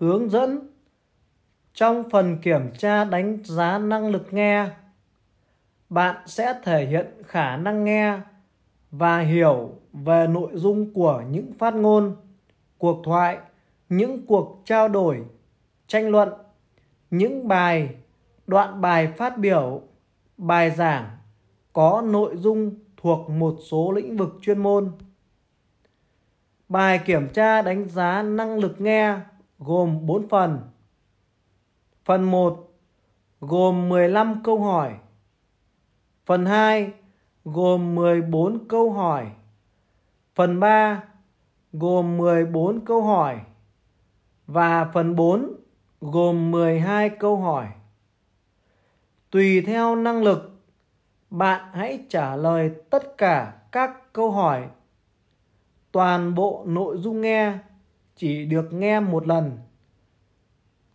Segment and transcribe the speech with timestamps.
[0.00, 0.68] hướng dẫn.
[1.74, 4.70] Trong phần kiểm tra đánh giá năng lực nghe,
[5.88, 8.18] bạn sẽ thể hiện khả năng nghe
[8.90, 12.16] và hiểu về nội dung của những phát ngôn,
[12.78, 13.38] cuộc thoại,
[13.88, 15.24] những cuộc trao đổi,
[15.86, 16.28] tranh luận,
[17.10, 17.94] những bài,
[18.46, 19.82] đoạn bài phát biểu,
[20.36, 21.08] bài giảng
[21.72, 24.92] có nội dung thuộc một số lĩnh vực chuyên môn.
[26.68, 29.16] Bài kiểm tra đánh giá năng lực nghe
[29.58, 30.60] gồm 4 phần
[32.04, 32.68] phần 1
[33.40, 34.94] gồm 15 câu hỏi
[36.26, 36.92] phần 2
[37.44, 39.30] gồm 14 câu hỏi
[40.34, 41.02] phần 3
[41.72, 43.40] gồm 14 câu hỏi
[44.46, 45.54] và phần 4
[46.00, 47.66] gồm 12 câu hỏi.
[49.30, 50.60] Tùy theo năng lực,
[51.30, 54.68] bạn hãy trả lời tất cả các câu hỏi.
[55.92, 57.58] Toàn bộ nội dung nghe
[58.18, 59.58] chỉ được nghe một lần.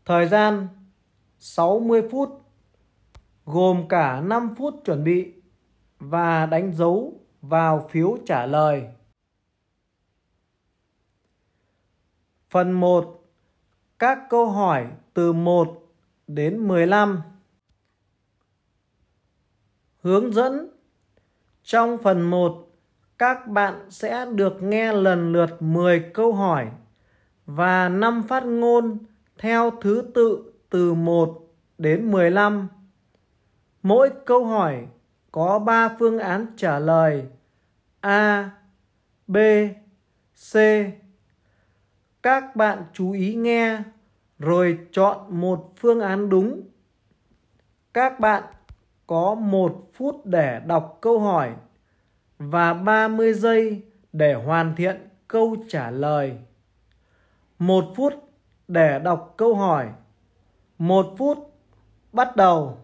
[0.06, 0.68] Thời gian
[1.40, 2.42] 60 phút
[3.46, 5.34] gồm cả 5 phút chuẩn bị
[6.00, 8.88] và đánh dấu vào phiếu trả lời.
[12.50, 13.24] Phần 1
[14.00, 15.94] các câu hỏi từ 1
[16.28, 17.22] đến 15.
[20.02, 20.70] Hướng dẫn
[21.64, 22.68] Trong phần 1,
[23.18, 26.72] các bạn sẽ được nghe lần lượt 10 câu hỏi
[27.46, 28.98] và năm phát ngôn
[29.38, 32.68] theo thứ tự từ 1 đến 15.
[33.84, 34.88] Mỗi câu hỏi
[35.32, 37.26] có 3 phương án trả lời
[38.02, 38.52] A,
[39.28, 39.38] B,
[40.54, 40.58] C
[42.24, 43.84] các bạn chú ý nghe
[44.40, 46.62] rồi chọn một phương án đúng
[47.94, 48.44] các bạn
[49.08, 51.52] có 1 phút để đọc câu hỏi
[52.38, 53.82] và 30 giây
[54.14, 56.38] để hoàn thiện câu trả lời.
[57.64, 58.14] Một phút
[58.68, 59.90] để đọc câu hỏi.
[60.78, 61.38] Một phút
[62.12, 62.78] bắt đầu.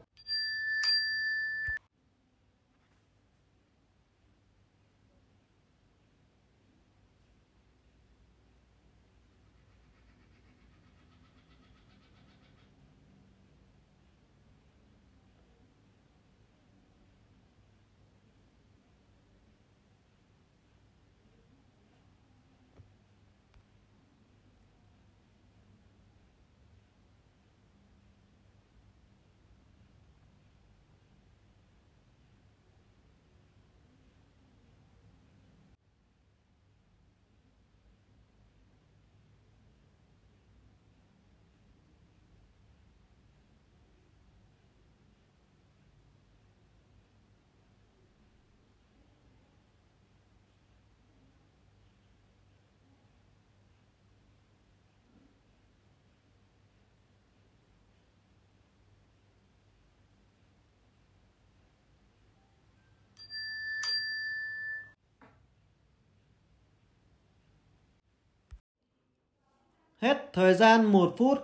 [70.02, 71.38] Hết thời gian 1 phút.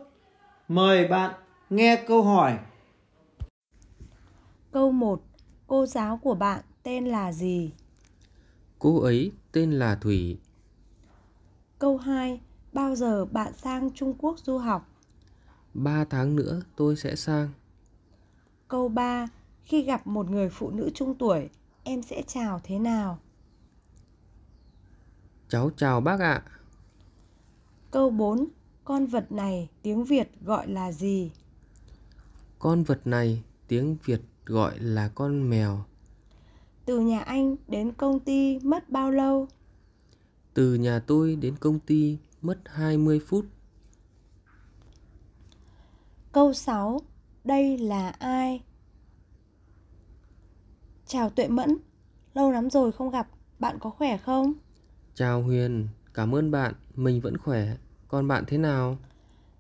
[0.68, 1.34] Mời bạn
[1.70, 2.60] nghe câu hỏi.
[4.72, 5.22] Câu 1.
[5.68, 7.72] Cô giáo của bạn tên là gì?
[8.80, 10.40] Cô ấy tên là Thủy.
[11.80, 12.42] Câu 2.
[12.74, 14.90] Bao giờ bạn sang Trung Quốc du học?
[15.74, 17.50] 3 tháng nữa tôi sẽ sang.
[18.68, 19.28] Câu 3.
[19.64, 21.50] Khi gặp một người phụ nữ trung tuổi,
[21.84, 23.20] em sẽ chào thế nào?
[25.50, 26.44] Cháu chào bác ạ.
[27.96, 28.48] Câu 4.
[28.84, 31.32] Con vật này tiếng Việt gọi là gì?
[32.60, 35.84] Con vật này tiếng Việt gọi là con mèo.
[36.86, 39.48] Từ nhà anh đến công ty mất bao lâu?
[40.54, 43.46] Từ nhà tôi đến công ty mất 20 phút.
[46.32, 47.02] Câu 6.
[47.44, 48.64] Đây là ai?
[51.06, 51.78] Chào Tuệ Mẫn,
[52.34, 53.28] lâu lắm rồi không gặp,
[53.60, 54.54] bạn có khỏe không?
[55.14, 57.76] Chào Huyền, cảm ơn bạn, mình vẫn khỏe.
[58.08, 58.98] Còn bạn thế nào?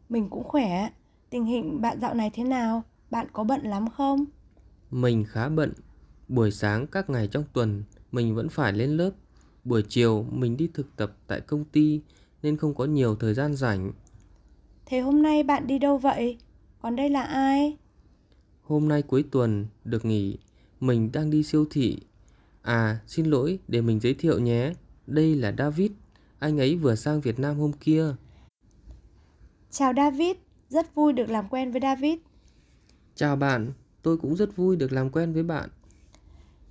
[0.10, 0.90] Mình cũng khỏe.
[1.30, 2.84] Tình hình bạn dạo này thế nào?
[3.12, 4.26] Bạn có bận lắm không?
[4.92, 5.74] Mình khá bận.
[6.28, 9.12] Buổi sáng các ngày trong tuần mình vẫn phải lên lớp.
[9.64, 12.02] Buổi chiều mình đi thực tập tại công ty
[12.44, 13.92] nên không có nhiều thời gian rảnh.
[14.86, 16.38] Thế hôm nay bạn đi đâu vậy?
[16.82, 17.78] Còn đây là ai?
[18.64, 20.38] Hôm nay cuối tuần được nghỉ,
[20.80, 22.00] mình đang đi siêu thị.
[22.62, 24.74] À, xin lỗi để mình giới thiệu nhé.
[25.08, 25.92] Đây là David,
[26.40, 28.16] anh ấy vừa sang Việt Nam hôm kia.
[29.78, 30.36] Chào David,
[30.70, 32.18] rất vui được làm quen với David.
[33.16, 35.70] Chào bạn, tôi cũng rất vui được làm quen với bạn.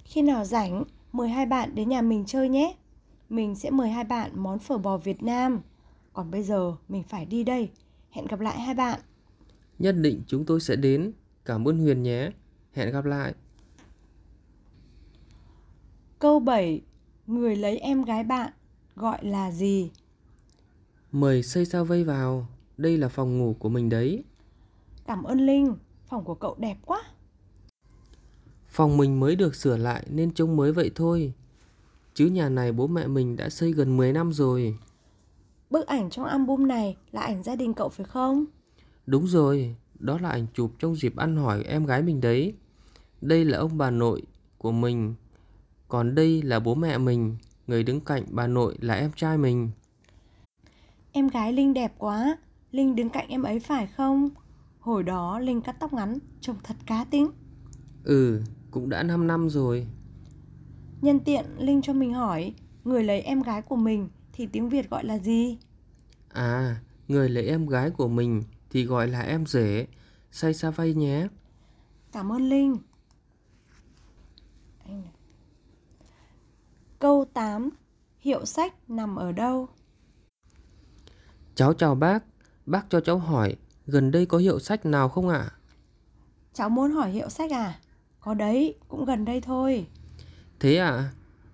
[0.05, 2.77] Khi nào rảnh, mời hai bạn đến nhà mình chơi nhé.
[3.29, 5.61] Mình sẽ mời hai bạn món phở bò Việt Nam.
[6.13, 7.71] Còn bây giờ mình phải đi đây.
[8.11, 9.01] Hẹn gặp lại hai bạn.
[9.79, 11.13] Nhất định chúng tôi sẽ đến.
[11.45, 12.31] Cảm ơn Huyền nhé.
[12.73, 13.35] Hẹn gặp lại.
[16.19, 16.83] Câu 7.
[17.27, 18.53] Người lấy em gái bạn
[18.97, 19.91] gọi là gì?
[21.13, 22.47] Mời xây sao vây vào.
[22.77, 24.25] Đây là phòng ngủ của mình đấy.
[25.07, 25.75] Cảm ơn Linh,
[26.07, 27.03] phòng của cậu đẹp quá.
[28.69, 31.33] Phòng mình mới được sửa lại nên trông mới vậy thôi.
[32.15, 34.79] Chứ nhà này bố mẹ mình đã xây gần 10 năm rồi.
[35.71, 38.45] Bức ảnh trong album này là ảnh gia đình cậu phải không?
[39.07, 42.55] Đúng rồi, đó là ảnh chụp trong dịp ăn hỏi em gái mình đấy.
[43.21, 44.23] Đây là ông bà nội
[44.59, 45.15] của mình.
[45.89, 47.37] Còn đây là bố mẹ mình.
[47.67, 49.71] Người đứng cạnh bà nội là em trai mình.
[51.13, 52.37] Em gái Linh đẹp quá.
[52.75, 54.31] Linh đứng cạnh em ấy phải không?
[54.81, 57.31] Hồi đó Linh cắt tóc ngắn, trông thật cá tính.
[58.05, 59.87] Ừ, cũng đã 5 năm rồi.
[61.03, 62.55] Nhân tiện Linh cho mình hỏi,
[62.85, 65.59] người lấy em gái của mình thì tiếng Việt gọi là gì?
[66.29, 69.87] À, người lấy em gái của mình thì gọi là em rể.
[70.31, 71.29] Say xa vay nhé.
[72.13, 72.77] Cảm ơn Linh.
[76.99, 77.71] Câu 8.
[78.21, 79.69] Hiệu sách nằm ở đâu?
[81.55, 82.25] Cháu chào bác.
[82.67, 83.57] Bác cho cháu hỏi,
[83.87, 85.53] gần đây có hiệu sách nào không ạ?
[86.53, 87.79] Cháu muốn hỏi hiệu sách à?
[88.21, 89.87] Có đấy, cũng gần đây thôi.
[90.61, 91.13] Thế à?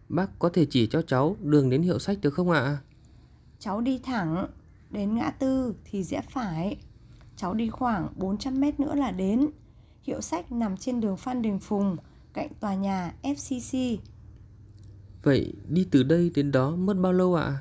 [0.08, 2.78] Bác có thể chỉ cho cháu đường đến hiệu sách được không ạ?
[3.58, 4.46] Cháu đi thẳng,
[4.90, 6.76] đến ngã tư thì rẽ phải.
[7.36, 9.48] Cháu đi khoảng 400 mét nữa là đến.
[10.02, 11.96] Hiệu sách nằm trên đường Phan Đình Phùng,
[12.32, 13.96] cạnh tòa nhà FCC.
[15.22, 17.58] Vậy đi từ đây đến đó mất bao lâu ạ?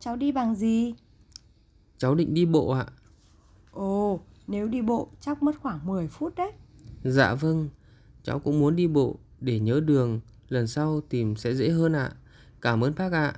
[0.00, 0.94] Cháu đi bằng gì?
[2.00, 2.86] Cháu định đi bộ ạ.
[3.70, 6.52] Ồ, nếu đi bộ chắc mất khoảng 10 phút đấy.
[7.04, 7.68] Dạ vâng,
[8.22, 12.12] cháu cũng muốn đi bộ để nhớ đường, lần sau tìm sẽ dễ hơn ạ.
[12.60, 13.34] Cảm ơn bác ạ.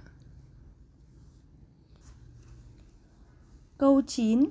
[3.78, 4.44] Câu 9.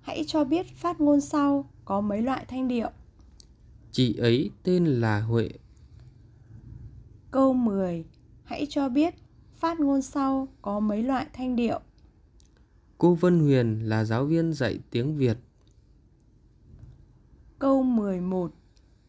[0.00, 2.90] Hãy cho biết phát ngôn sau có mấy loại thanh điệu.
[3.92, 5.50] Chị ấy tên là Huệ.
[7.30, 8.04] Câu 10.
[8.44, 9.14] Hãy cho biết
[9.54, 11.80] phát ngôn sau có mấy loại thanh điệu.
[12.98, 15.36] Cô Vân Huyền là giáo viên dạy tiếng Việt.
[17.58, 18.52] Câu 11.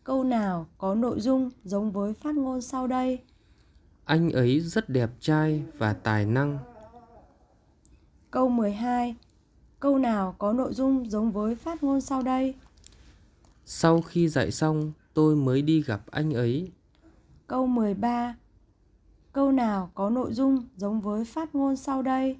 [0.03, 3.19] Câu nào có nội dung giống với phát ngôn sau đây?
[4.05, 6.57] Anh ấy rất đẹp trai và tài năng.
[8.31, 9.15] Câu 12.
[9.79, 12.55] Câu nào có nội dung giống với phát ngôn sau đây?
[13.65, 16.71] Sau khi dạy xong, tôi mới đi gặp anh ấy.
[17.47, 18.35] Câu 13.
[19.33, 22.37] Câu nào có nội dung giống với phát ngôn sau đây?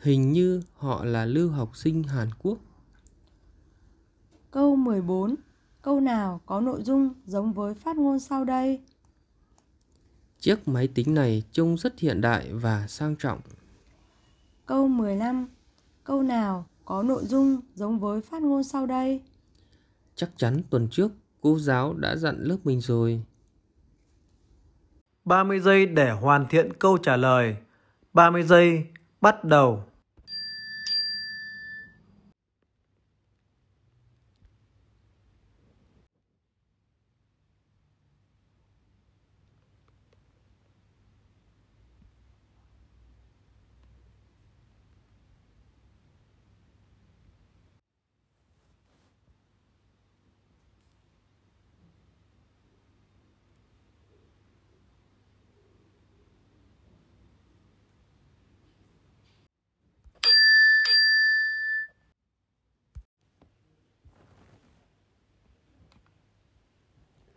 [0.00, 2.58] Hình như họ là lưu học sinh Hàn Quốc.
[4.50, 5.34] Câu 14.
[5.82, 8.80] Câu nào có nội dung giống với phát ngôn sau đây?
[10.38, 13.40] Chiếc máy tính này trông rất hiện đại và sang trọng.
[14.66, 15.48] Câu 15.
[16.04, 19.20] Câu nào có nội dung giống với phát ngôn sau đây?
[20.14, 23.22] Chắc chắn tuần trước cô giáo đã dặn lớp mình rồi.
[25.24, 27.56] 30 giây để hoàn thiện câu trả lời.
[28.12, 28.84] 30 giây
[29.20, 29.84] bắt đầu.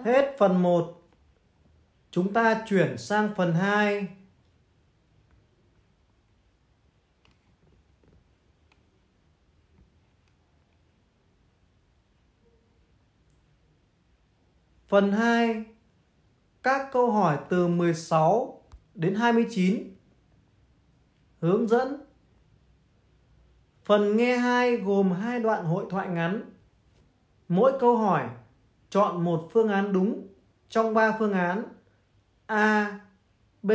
[0.03, 1.01] Hết phần 1.
[2.11, 4.07] Chúng ta chuyển sang phần 2.
[14.87, 15.65] Phần 2.
[16.63, 18.63] Các câu hỏi từ 16
[18.95, 19.95] đến 29.
[21.39, 22.05] Hướng dẫn.
[23.85, 26.43] Phần nghe 2 gồm hai đoạn hội thoại ngắn.
[27.47, 28.29] Mỗi câu hỏi
[28.93, 30.27] chọn một phương án đúng
[30.69, 31.63] trong ba phương án
[32.45, 32.99] A,
[33.63, 33.71] B,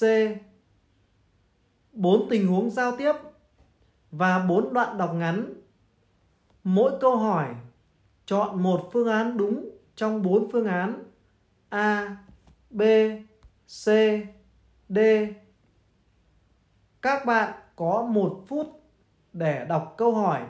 [0.00, 0.04] C.
[1.92, 3.12] Bốn tình huống giao tiếp
[4.10, 5.54] và bốn đoạn đọc ngắn.
[6.64, 7.54] Mỗi câu hỏi
[8.26, 11.04] chọn một phương án đúng trong bốn phương án
[11.68, 12.16] A,
[12.70, 12.82] B,
[13.66, 13.86] C,
[14.88, 14.98] D.
[17.02, 18.82] Các bạn có một phút
[19.32, 20.42] để đọc câu hỏi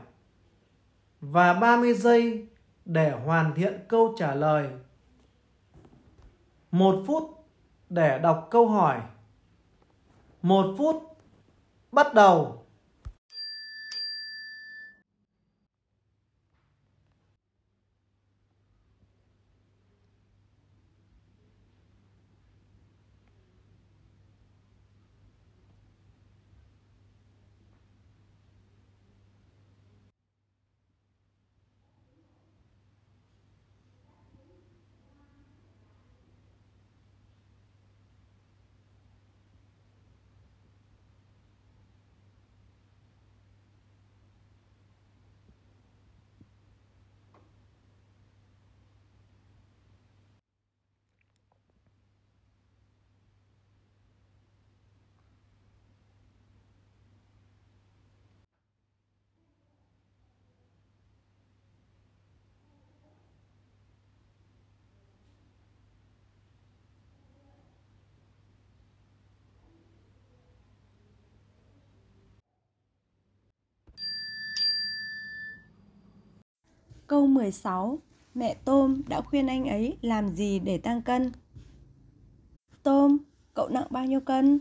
[1.20, 2.49] và 30 giây
[2.84, 4.68] để hoàn thiện câu trả lời.
[6.70, 7.46] Một phút
[7.88, 9.00] để đọc câu hỏi.
[10.42, 11.16] Một phút
[11.92, 12.59] bắt đầu.
[77.10, 77.98] Câu 16
[78.34, 81.32] Mẹ Tôm đã khuyên anh ấy làm gì để tăng cân?
[82.82, 83.18] Tôm,
[83.54, 84.60] cậu nặng bao nhiêu cân?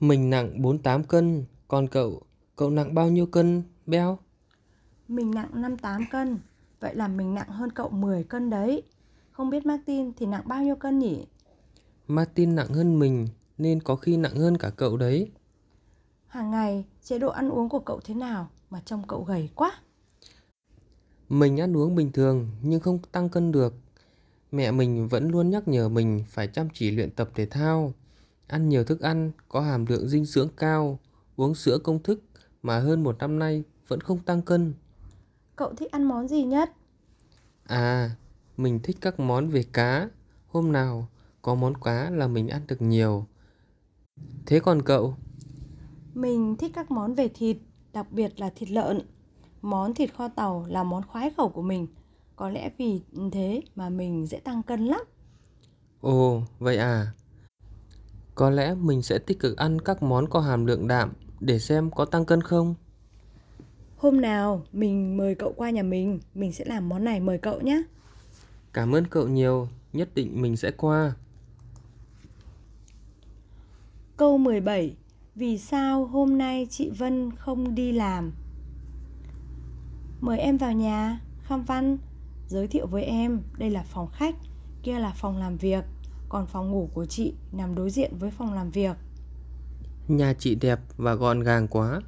[0.00, 2.22] Mình nặng 48 cân, còn cậu,
[2.56, 4.18] cậu nặng bao nhiêu cân, Beo?
[5.08, 6.38] Mình nặng 58 cân,
[6.80, 8.82] vậy là mình nặng hơn cậu 10 cân đấy.
[9.32, 11.26] Không biết Martin thì nặng bao nhiêu cân nhỉ?
[12.08, 13.28] Martin nặng hơn mình,
[13.58, 15.30] nên có khi nặng hơn cả cậu đấy.
[16.26, 19.80] Hàng ngày, chế độ ăn uống của cậu thế nào mà trông cậu gầy quá?
[21.28, 23.74] Mình ăn uống bình thường nhưng không tăng cân được.
[24.52, 27.92] Mẹ mình vẫn luôn nhắc nhở mình phải chăm chỉ luyện tập thể thao,
[28.46, 30.98] ăn nhiều thức ăn có hàm lượng dinh dưỡng cao,
[31.36, 32.22] uống sữa công thức
[32.62, 34.74] mà hơn một năm nay vẫn không tăng cân.
[35.56, 36.70] Cậu thích ăn món gì nhất?
[37.66, 38.10] À,
[38.56, 40.08] mình thích các món về cá.
[40.48, 41.08] Hôm nào
[41.42, 43.26] có món cá là mình ăn được nhiều.
[44.46, 45.16] Thế còn cậu?
[46.14, 47.56] Mình thích các món về thịt,
[47.92, 49.00] đặc biệt là thịt lợn.
[49.64, 51.86] Món thịt kho tàu là món khoái khẩu của mình.
[52.36, 53.00] Có lẽ vì
[53.32, 55.00] thế mà mình dễ tăng cân lắm.
[56.00, 57.06] Ồ, vậy à?
[58.34, 61.90] Có lẽ mình sẽ tích cực ăn các món có hàm lượng đạm để xem
[61.90, 62.74] có tăng cân không.
[63.96, 67.60] Hôm nào mình mời cậu qua nhà mình, mình sẽ làm món này mời cậu
[67.60, 67.82] nhé.
[68.72, 71.14] Cảm ơn cậu nhiều, nhất định mình sẽ qua.
[74.16, 74.96] Câu 17.
[75.34, 78.32] Vì sao hôm nay chị Vân không đi làm?
[80.24, 81.98] Mời em vào nhà, Kham Văn.
[82.48, 84.34] Giới thiệu với em, đây là phòng khách,
[84.82, 85.84] kia là phòng làm việc.
[86.28, 88.96] Còn phòng ngủ của chị nằm đối diện với phòng làm việc.
[90.08, 92.00] Nhà chị đẹp và gọn gàng quá.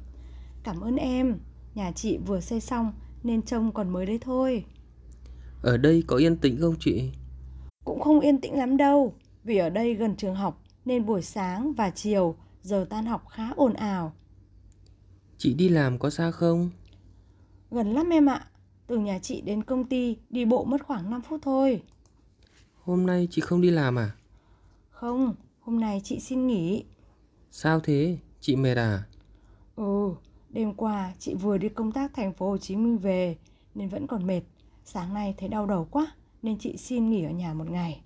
[0.63, 1.37] Cảm ơn em,
[1.75, 2.93] nhà chị vừa xây xong
[3.23, 4.65] nên trông còn mới đấy thôi.
[5.61, 7.11] Ở đây có yên tĩnh không chị?
[7.85, 11.73] Cũng không yên tĩnh lắm đâu, vì ở đây gần trường học nên buổi sáng
[11.73, 14.13] và chiều giờ tan học khá ồn ào.
[15.37, 16.69] Chị đi làm có xa không?
[17.71, 18.47] Gần lắm em ạ,
[18.87, 21.81] từ nhà chị đến công ty đi bộ mất khoảng 5 phút thôi.
[22.83, 24.15] Hôm nay chị không đi làm à?
[24.89, 26.83] Không, hôm nay chị xin nghỉ.
[27.51, 28.17] Sao thế?
[28.39, 29.03] Chị mệt à?
[29.75, 30.13] Ừ,
[30.49, 33.37] đêm qua chị vừa đi công tác thành phố Hồ Chí Minh về
[33.75, 34.41] nên vẫn còn mệt.
[34.85, 36.07] Sáng nay thấy đau đầu quá
[36.41, 38.01] nên chị xin nghỉ ở nhà một ngày.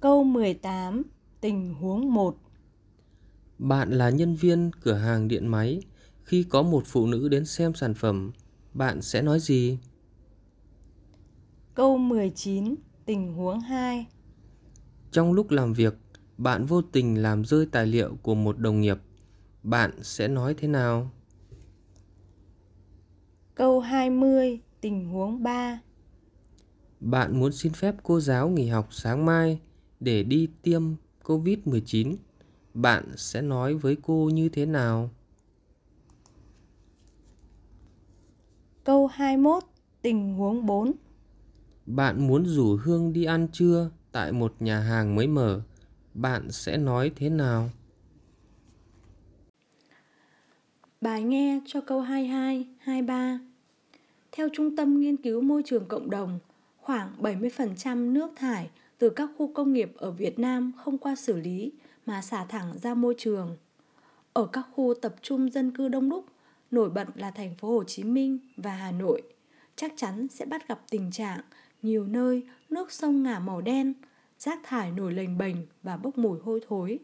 [0.00, 1.02] Câu 18
[1.40, 2.36] Tình huống 1
[3.58, 5.82] Bạn là nhân viên cửa hàng điện máy.
[6.30, 8.32] Khi có một phụ nữ đến xem sản phẩm,
[8.74, 9.78] bạn sẽ nói gì?
[11.74, 14.06] Câu 19 Tình huống 2
[15.10, 15.94] Trong lúc làm việc,
[16.38, 18.98] bạn vô tình làm rơi tài liệu của một đồng nghiệp.
[19.62, 21.10] Bạn sẽ nói thế nào?
[23.54, 25.80] Câu 20 Tình huống 3
[27.00, 29.60] Bạn muốn xin phép cô giáo nghỉ học sáng mai
[30.00, 30.82] để đi tiêm
[31.24, 32.16] COVID-19.
[32.74, 35.10] Bạn sẽ nói với cô như thế nào?
[38.84, 39.62] Câu 21
[40.02, 40.92] Tình huống 4
[41.86, 45.60] Bạn muốn rủ Hương đi ăn trưa tại một nhà hàng mới mở.
[46.14, 47.70] Bạn sẽ nói thế nào?
[51.00, 53.40] Bài nghe cho câu 22, 23
[54.32, 56.38] Theo Trung tâm Nghiên cứu Môi trường Cộng đồng,
[56.76, 61.36] khoảng 70% nước thải từ các khu công nghiệp ở Việt Nam không qua xử
[61.36, 61.72] lý
[62.06, 63.56] mà xả thẳng ra môi trường.
[64.32, 66.24] Ở các khu tập trung dân cư đông đúc,
[66.70, 69.22] nổi bật là thành phố Hồ Chí Minh và Hà Nội,
[69.76, 71.40] chắc chắn sẽ bắt gặp tình trạng
[71.82, 73.94] nhiều nơi nước sông ngả màu đen,
[74.38, 76.98] rác thải nổi lềnh bềnh và bốc mùi hôi thối.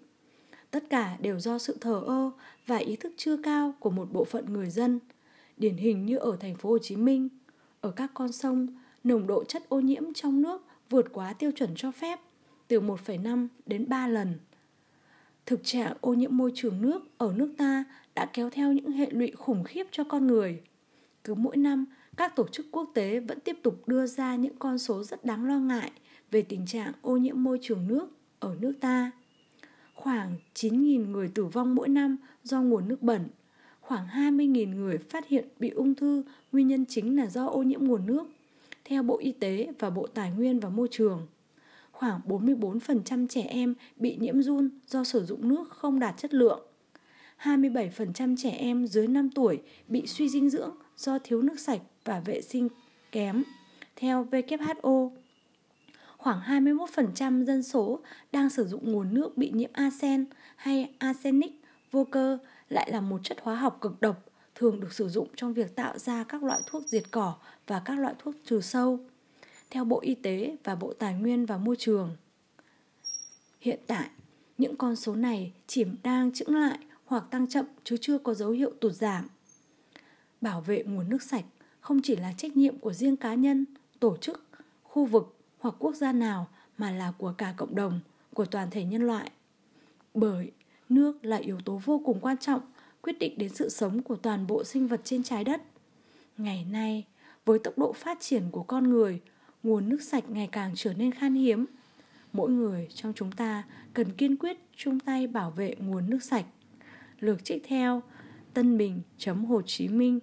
[0.70, 2.30] Tất cả đều do sự thờ ơ
[2.66, 5.00] và ý thức chưa cao của một bộ phận người dân,
[5.56, 7.28] điển hình như ở thành phố Hồ Chí Minh.
[7.80, 8.66] Ở các con sông,
[9.04, 12.20] nồng độ chất ô nhiễm trong nước vượt quá tiêu chuẩn cho phép
[12.68, 14.34] từ 1,5 đến 3 lần.
[15.46, 17.84] Thực trạng ô nhiễm môi trường nước ở nước ta
[18.16, 20.60] đã kéo theo những hệ lụy khủng khiếp cho con người.
[21.24, 21.84] Cứ mỗi năm,
[22.16, 25.44] các tổ chức quốc tế vẫn tiếp tục đưa ra những con số rất đáng
[25.44, 25.90] lo ngại
[26.30, 28.08] về tình trạng ô nhiễm môi trường nước
[28.40, 29.10] ở nước ta.
[29.94, 33.28] Khoảng 9.000 người tử vong mỗi năm do nguồn nước bẩn.
[33.80, 37.84] Khoảng 20.000 người phát hiện bị ung thư, nguyên nhân chính là do ô nhiễm
[37.84, 38.26] nguồn nước.
[38.84, 41.26] Theo Bộ Y tế và Bộ Tài nguyên và Môi trường,
[41.92, 46.60] khoảng 44% trẻ em bị nhiễm run do sử dụng nước không đạt chất lượng.
[47.42, 52.20] 27% trẻ em dưới 5 tuổi bị suy dinh dưỡng do thiếu nước sạch và
[52.20, 52.68] vệ sinh
[53.12, 53.42] kém.
[53.96, 55.10] Theo WHO,
[56.16, 58.00] khoảng 21% dân số
[58.32, 60.24] đang sử dụng nguồn nước bị nhiễm arsen
[60.56, 61.52] hay arsenic
[61.90, 62.38] vô cơ
[62.68, 64.24] lại là một chất hóa học cực độc
[64.54, 67.34] thường được sử dụng trong việc tạo ra các loại thuốc diệt cỏ
[67.66, 68.98] và các loại thuốc trừ sâu.
[69.70, 72.16] Theo Bộ Y tế và Bộ Tài nguyên và Môi trường.
[73.60, 74.08] Hiện tại,
[74.58, 78.50] những con số này chỉ đang chững lại hoặc tăng chậm chứ chưa có dấu
[78.50, 79.28] hiệu tụt giảm.
[80.40, 81.44] Bảo vệ nguồn nước sạch
[81.80, 83.64] không chỉ là trách nhiệm của riêng cá nhân,
[84.00, 84.44] tổ chức,
[84.82, 86.48] khu vực hoặc quốc gia nào
[86.78, 88.00] mà là của cả cộng đồng,
[88.34, 89.30] của toàn thể nhân loại.
[90.14, 90.50] Bởi
[90.88, 92.60] nước là yếu tố vô cùng quan trọng
[93.02, 95.62] quyết định đến sự sống của toàn bộ sinh vật trên trái đất.
[96.38, 97.04] Ngày nay,
[97.44, 99.20] với tốc độ phát triển của con người,
[99.62, 101.66] nguồn nước sạch ngày càng trở nên khan hiếm.
[102.32, 103.62] Mỗi người trong chúng ta
[103.94, 106.44] cần kiên quyết chung tay bảo vệ nguồn nước sạch.
[107.20, 108.02] Lược trích theo
[108.54, 110.20] tân bình.hồ chí minh.gov.vn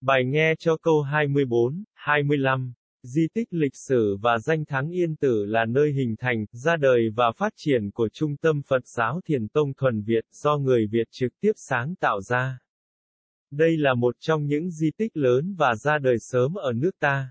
[0.00, 5.44] Bài nghe cho câu 24, 25 Di tích lịch sử và danh thắng Yên Tử
[5.46, 9.48] là nơi hình thành, ra đời và phát triển của Trung tâm Phật giáo Thiền
[9.48, 12.58] Tông Thuần Việt do người Việt trực tiếp sáng tạo ra.
[13.50, 17.30] Đây là một trong những di tích lớn và ra đời sớm ở nước ta.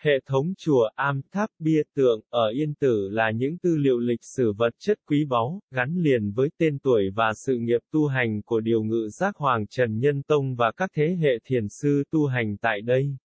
[0.00, 4.24] Hệ thống chùa, am, tháp, bia tượng ở Yên Tử là những tư liệu lịch
[4.24, 8.42] sử vật chất quý báu, gắn liền với tên tuổi và sự nghiệp tu hành
[8.42, 12.26] của điều ngự giác Hoàng Trần Nhân Tông và các thế hệ thiền sư tu
[12.26, 13.16] hành tại đây.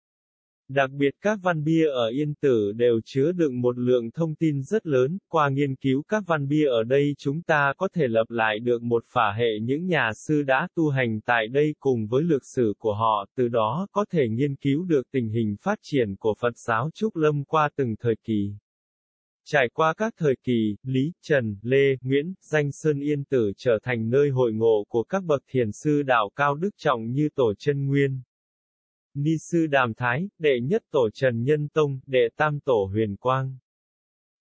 [0.67, 4.63] Đặc biệt các văn bia ở Yên Tử đều chứa đựng một lượng thông tin
[4.63, 8.26] rất lớn, qua nghiên cứu các văn bia ở đây chúng ta có thể lập
[8.30, 12.23] lại được một phả hệ những nhà sư đã tu hành tại đây cùng với
[12.23, 16.15] lược sử của họ, từ đó có thể nghiên cứu được tình hình phát triển
[16.15, 18.54] của Phật giáo Trúc Lâm qua từng thời kỳ.
[19.45, 24.10] Trải qua các thời kỳ, Lý, Trần, Lê, Nguyễn, Danh Sơn Yên Tử trở thành
[24.10, 27.88] nơi hội ngộ của các bậc thiền sư đạo cao đức trọng như Tổ chân
[27.88, 28.21] Nguyên.
[29.15, 33.58] Ni sư Đàm Thái, đệ nhất tổ Trần Nhân Tông, đệ tam tổ Huyền Quang.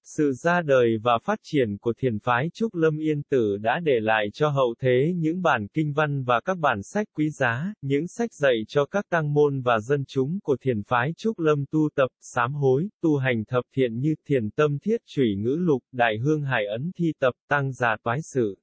[0.02, 4.00] Sự ra đời và phát triển của thiền phái Trúc Lâm Yên Tử đã để
[4.00, 8.08] lại cho hậu thế những bản kinh văn và các bản sách quý giá, những
[8.08, 11.88] sách dạy cho các tăng môn và dân chúng của thiền phái Trúc Lâm tu
[11.94, 16.18] tập, sám hối, tu hành thập thiện như thiền tâm thiết Trủy ngữ lục, đại
[16.18, 18.58] hương hải ấn thi tập, tăng già toái sự.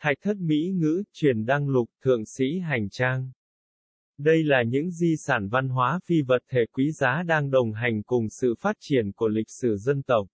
[0.00, 3.30] Thạch thất Mỹ ngữ, truyền đăng lục, thượng sĩ hành trang.
[4.18, 8.02] Đây là những di sản văn hóa phi vật thể quý giá đang đồng hành
[8.02, 10.28] cùng sự phát triển của lịch sử dân tộc.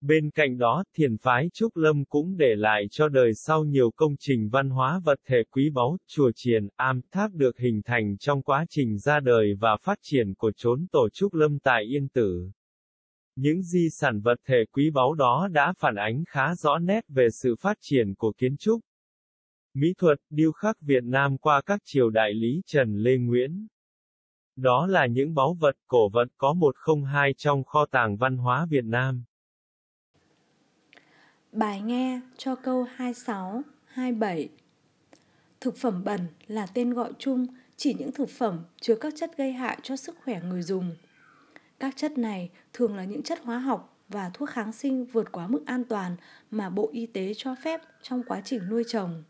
[0.00, 4.14] Bên cạnh đó, thiền phái Trúc Lâm cũng để lại cho đời sau nhiều công
[4.18, 8.42] trình văn hóa vật thể quý báu, chùa triền, am, tháp được hình thành trong
[8.42, 12.50] quá trình ra đời và phát triển của chốn tổ Trúc Lâm tại Yên Tử.
[13.36, 17.28] Những di sản vật thể quý báu đó đã phản ánh khá rõ nét về
[17.42, 18.80] sự phát triển của kiến trúc,
[19.74, 23.66] Mỹ thuật, điêu khắc Việt Nam qua các triều đại Lý Trần Lê Nguyễn.
[24.56, 28.84] Đó là những báu vật cổ vật có 102 trong kho tàng văn hóa Việt
[28.84, 29.24] Nam.
[31.52, 34.48] Bài nghe cho câu 26, 27
[35.60, 39.52] Thực phẩm bẩn là tên gọi chung chỉ những thực phẩm chứa các chất gây
[39.52, 40.96] hại cho sức khỏe người dùng.
[41.78, 45.46] Các chất này thường là những chất hóa học và thuốc kháng sinh vượt quá
[45.46, 46.16] mức an toàn
[46.50, 49.22] mà Bộ Y tế cho phép trong quá trình nuôi trồng.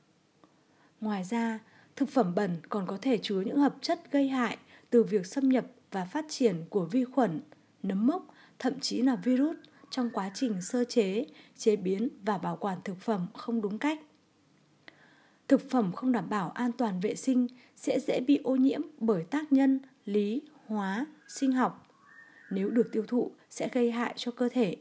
[1.03, 1.59] Ngoài ra,
[1.97, 4.57] thực phẩm bẩn còn có thể chứa những hợp chất gây hại
[4.91, 7.41] từ việc xâm nhập và phát triển của vi khuẩn,
[7.83, 9.57] nấm mốc, thậm chí là virus
[9.91, 14.01] trong quá trình sơ chế, chế biến và bảo quản thực phẩm không đúng cách.
[15.49, 19.25] Thực phẩm không đảm bảo an toàn vệ sinh sẽ dễ bị ô nhiễm bởi
[19.25, 21.87] tác nhân lý, hóa, sinh học.
[22.51, 24.77] Nếu được tiêu thụ sẽ gây hại cho cơ thể.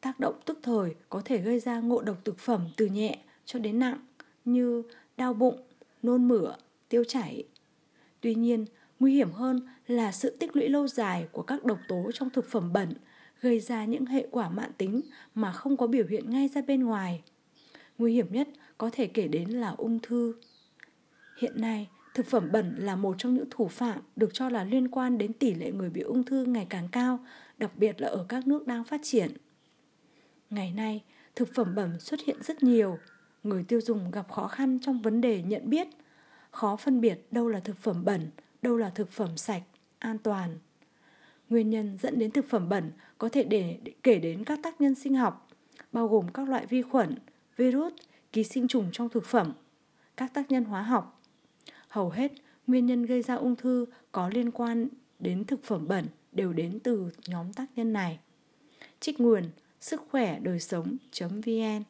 [0.00, 3.58] Tác động tức thời có thể gây ra ngộ độc thực phẩm từ nhẹ cho
[3.58, 3.98] đến nặng
[4.44, 4.82] như
[5.16, 5.60] đau bụng,
[6.02, 6.54] nôn mửa,
[6.88, 7.44] tiêu chảy.
[8.20, 8.64] Tuy nhiên,
[9.00, 12.50] nguy hiểm hơn là sự tích lũy lâu dài của các độc tố trong thực
[12.50, 12.94] phẩm bẩn
[13.40, 15.00] gây ra những hệ quả mãn tính
[15.34, 17.22] mà không có biểu hiện ngay ra bên ngoài.
[17.98, 18.48] Nguy hiểm nhất
[18.78, 20.34] có thể kể đến là ung thư.
[21.38, 24.88] Hiện nay, thực phẩm bẩn là một trong những thủ phạm được cho là liên
[24.88, 27.18] quan đến tỷ lệ người bị ung thư ngày càng cao,
[27.58, 29.30] đặc biệt là ở các nước đang phát triển.
[30.50, 32.98] Ngày nay, thực phẩm bẩn xuất hiện rất nhiều,
[33.42, 35.88] người tiêu dùng gặp khó khăn trong vấn đề nhận biết,
[36.50, 38.30] khó phân biệt đâu là thực phẩm bẩn,
[38.62, 39.62] đâu là thực phẩm sạch,
[39.98, 40.58] an toàn.
[41.48, 44.94] Nguyên nhân dẫn đến thực phẩm bẩn có thể để, kể đến các tác nhân
[44.94, 45.48] sinh học,
[45.92, 47.14] bao gồm các loại vi khuẩn,
[47.56, 47.92] virus,
[48.32, 49.52] ký sinh trùng trong thực phẩm,
[50.16, 51.20] các tác nhân hóa học.
[51.88, 52.32] Hầu hết
[52.66, 56.78] nguyên nhân gây ra ung thư có liên quan đến thực phẩm bẩn đều đến
[56.84, 58.18] từ nhóm tác nhân này.
[59.00, 59.44] Trích nguồn
[59.80, 61.82] sức khỏe đời sống.vn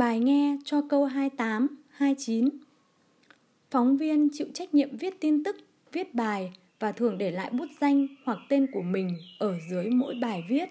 [0.00, 2.48] Bài nghe cho câu 28, 29
[3.70, 5.56] Phóng viên chịu trách nhiệm viết tin tức,
[5.92, 10.14] viết bài và thường để lại bút danh hoặc tên của mình ở dưới mỗi
[10.20, 10.68] bài viết.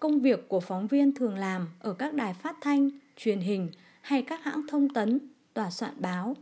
[0.00, 4.22] Công việc của phóng viên thường làm ở các đài phát thanh, truyền hình hay
[4.22, 5.18] các hãng thông tấn,
[5.54, 6.36] tòa soạn báo.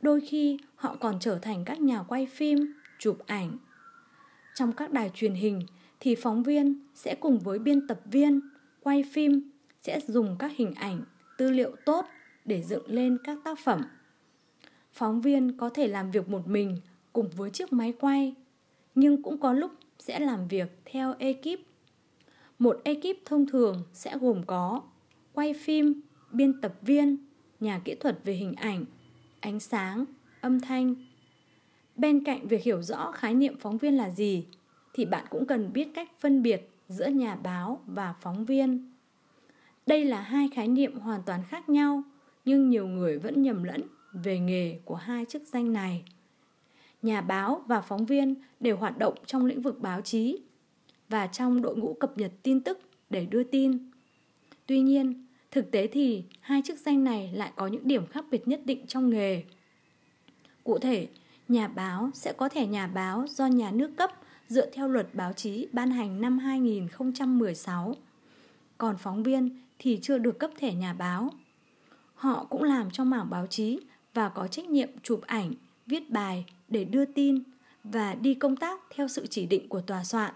[0.00, 3.58] Đôi khi họ còn trở thành các nhà quay phim, chụp ảnh.
[4.54, 5.62] Trong các đài truyền hình
[6.00, 8.40] thì phóng viên sẽ cùng với biên tập viên,
[8.80, 9.50] quay phim
[9.82, 11.02] sẽ dùng các hình ảnh,
[11.38, 12.06] tư liệu tốt
[12.44, 13.84] để dựng lên các tác phẩm.
[14.92, 16.76] Phóng viên có thể làm việc một mình
[17.12, 18.34] cùng với chiếc máy quay,
[18.94, 21.60] nhưng cũng có lúc sẽ làm việc theo ekip.
[22.58, 24.82] Một ekip thông thường sẽ gồm có
[25.32, 26.00] quay phim,
[26.32, 27.16] biên tập viên,
[27.60, 28.84] nhà kỹ thuật về hình ảnh,
[29.40, 30.04] ánh sáng,
[30.40, 30.94] âm thanh.
[31.96, 34.46] Bên cạnh việc hiểu rõ khái niệm phóng viên là gì,
[34.92, 38.92] thì bạn cũng cần biết cách phân biệt giữa nhà báo và phóng viên.
[39.86, 42.02] Đây là hai khái niệm hoàn toàn khác nhau,
[42.44, 46.04] nhưng nhiều người vẫn nhầm lẫn về nghề của hai chức danh này.
[47.02, 50.38] Nhà báo và phóng viên đều hoạt động trong lĩnh vực báo chí
[51.08, 52.78] và trong đội ngũ cập nhật tin tức
[53.10, 53.90] để đưa tin.
[54.66, 58.48] Tuy nhiên, thực tế thì hai chức danh này lại có những điểm khác biệt
[58.48, 59.42] nhất định trong nghề.
[60.64, 61.08] Cụ thể,
[61.48, 64.10] nhà báo sẽ có thẻ nhà báo do nhà nước cấp
[64.48, 67.96] dựa theo luật báo chí ban hành năm 2016.
[68.78, 71.30] Còn phóng viên thì chưa được cấp thẻ nhà báo.
[72.14, 73.80] Họ cũng làm trong mảng báo chí
[74.14, 75.52] và có trách nhiệm chụp ảnh,
[75.86, 77.42] viết bài để đưa tin
[77.84, 80.34] và đi công tác theo sự chỉ định của tòa soạn.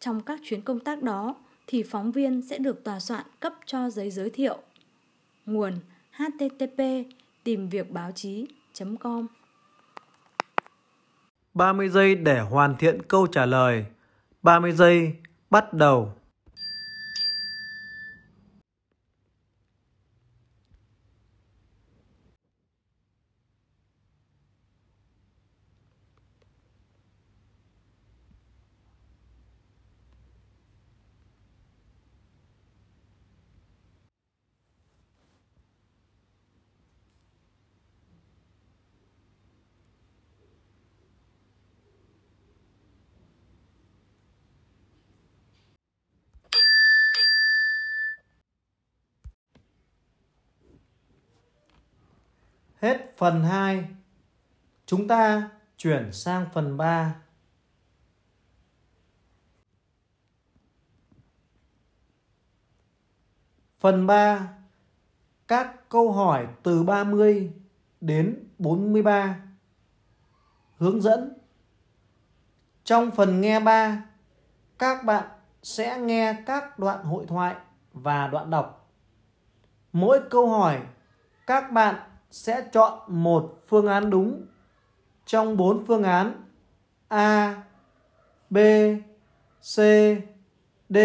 [0.00, 1.34] Trong các chuyến công tác đó
[1.66, 4.58] thì phóng viên sẽ được tòa soạn cấp cho giấy giới thiệu.
[5.46, 5.72] Nguồn
[6.12, 6.82] http
[7.44, 9.26] tìm việc báo chí.com
[11.54, 13.84] 30 giây để hoàn thiện câu trả lời.
[14.42, 15.14] 30 giây
[15.50, 16.14] bắt đầu.
[52.82, 53.88] Hết phần 2.
[54.86, 57.14] Chúng ta chuyển sang phần 3.
[63.78, 64.48] Phần 3.
[65.48, 67.52] Các câu hỏi từ 30
[68.00, 69.40] đến 43.
[70.78, 71.32] Hướng dẫn.
[72.84, 74.04] Trong phần nghe 3,
[74.78, 75.28] các bạn
[75.62, 77.56] sẽ nghe các đoạn hội thoại
[77.92, 78.92] và đoạn đọc.
[79.92, 80.82] Mỗi câu hỏi
[81.46, 84.46] các bạn sẽ chọn một phương án đúng
[85.26, 86.44] trong bốn phương án
[87.08, 87.62] A,
[88.50, 88.58] B,
[89.60, 89.76] C,
[90.88, 90.96] D.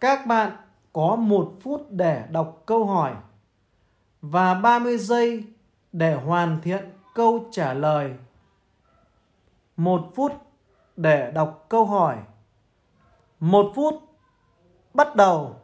[0.00, 0.56] Các bạn
[0.92, 3.14] có một phút để đọc câu hỏi
[4.22, 5.44] và 30 giây
[5.92, 8.14] để hoàn thiện câu trả lời.
[9.76, 10.32] Một phút
[10.96, 12.16] để đọc câu hỏi.
[13.40, 13.94] Một phút
[14.94, 15.56] bắt đầu.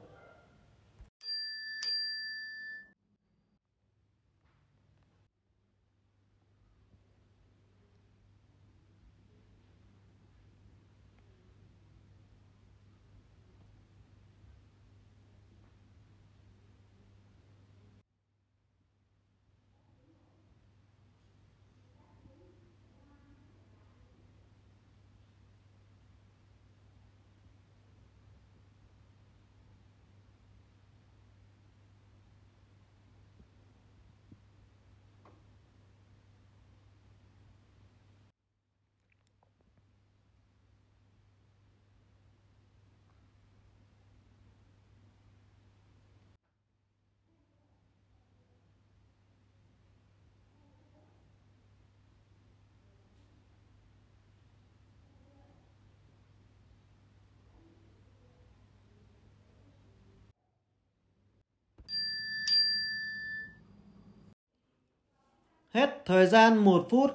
[65.71, 67.11] Hết thời gian 1 phút.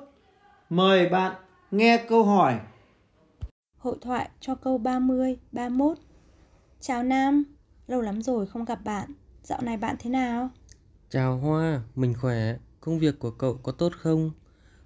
[0.69, 1.35] Mời bạn
[1.71, 2.59] nghe câu hỏi.
[3.77, 5.97] Hội thoại cho câu 30, 31
[6.79, 7.43] Chào Nam,
[7.87, 9.13] lâu lắm rồi không gặp bạn.
[9.43, 10.49] Dạo này bạn thế nào?
[11.09, 12.57] Chào Hoa, mình khỏe.
[12.79, 14.31] Công việc của cậu có tốt không?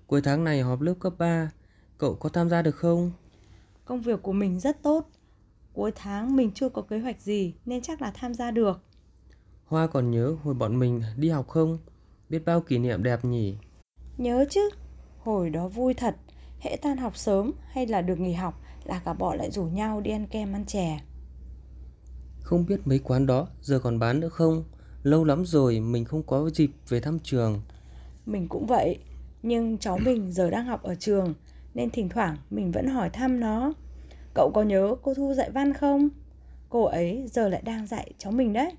[0.08, 1.51] Cuối tháng này họp lớp cấp 3,
[1.97, 3.12] cậu có tham gia được không?
[3.86, 5.10] Công việc của mình rất tốt.
[5.73, 8.82] Cuối tháng mình chưa có kế hoạch gì nên chắc là tham gia được.
[9.65, 11.77] Hoa còn nhớ hồi bọn mình đi học không?
[12.29, 13.57] Biết bao kỷ niệm đẹp nhỉ?
[14.17, 14.69] Nhớ chứ,
[15.19, 16.15] hồi đó vui thật.
[16.59, 20.01] Hễ tan học sớm hay là được nghỉ học là cả bọn lại rủ nhau
[20.01, 20.99] đi ăn kem ăn chè.
[22.41, 24.63] Không biết mấy quán đó giờ còn bán nữa không?
[25.03, 27.61] Lâu lắm rồi mình không có dịp về thăm trường.
[28.25, 28.99] Mình cũng vậy,
[29.43, 31.33] nhưng cháu mình giờ đang học ở trường
[31.73, 33.73] nên thỉnh thoảng mình vẫn hỏi thăm nó.
[34.33, 36.09] Cậu có nhớ cô Thu dạy văn không?
[36.69, 38.71] Cô ấy giờ lại đang dạy cháu mình đấy.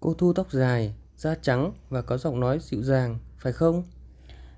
[0.00, 3.82] Cô Thu tóc dài, da trắng và có giọng nói dịu dàng, phải không?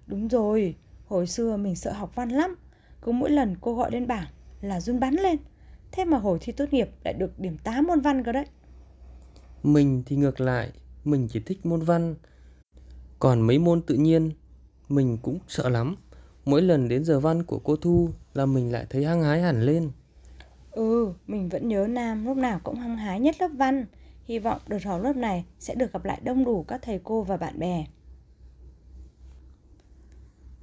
[0.07, 0.75] Đúng rồi,
[1.07, 2.57] hồi xưa mình sợ học văn lắm.
[3.03, 4.27] Cứ mỗi lần cô gọi lên bảng
[4.61, 5.37] là run bắn lên.
[5.93, 8.47] Thế mà hồi thi tốt nghiệp lại được điểm 8 môn văn cơ đấy.
[9.63, 10.73] Mình thì ngược lại,
[11.05, 12.15] mình chỉ thích môn văn.
[13.19, 14.31] Còn mấy môn tự nhiên,
[14.89, 15.97] mình cũng sợ lắm.
[16.45, 19.63] Mỗi lần đến giờ văn của cô Thu là mình lại thấy hăng hái hẳn
[19.63, 19.91] lên.
[20.71, 23.87] Ừ, mình vẫn nhớ Nam lúc nào cũng hăng hái nhất lớp văn.
[24.27, 27.23] Hy vọng đợt họp lớp này sẽ được gặp lại đông đủ các thầy cô
[27.23, 27.87] và bạn bè.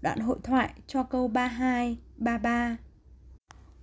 [0.02, 2.78] Đoạn hội thoại cho câu 32, 33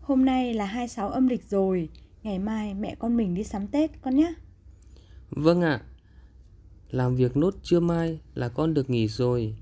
[0.01, 1.88] Hôm nay là 26 âm lịch rồi,
[2.23, 4.35] ngày mai mẹ con mình đi sắm Tết con nhé.
[5.31, 5.81] Vâng ạ,
[6.90, 9.55] làm việc nốt trưa mai là con được nghỉ rồi.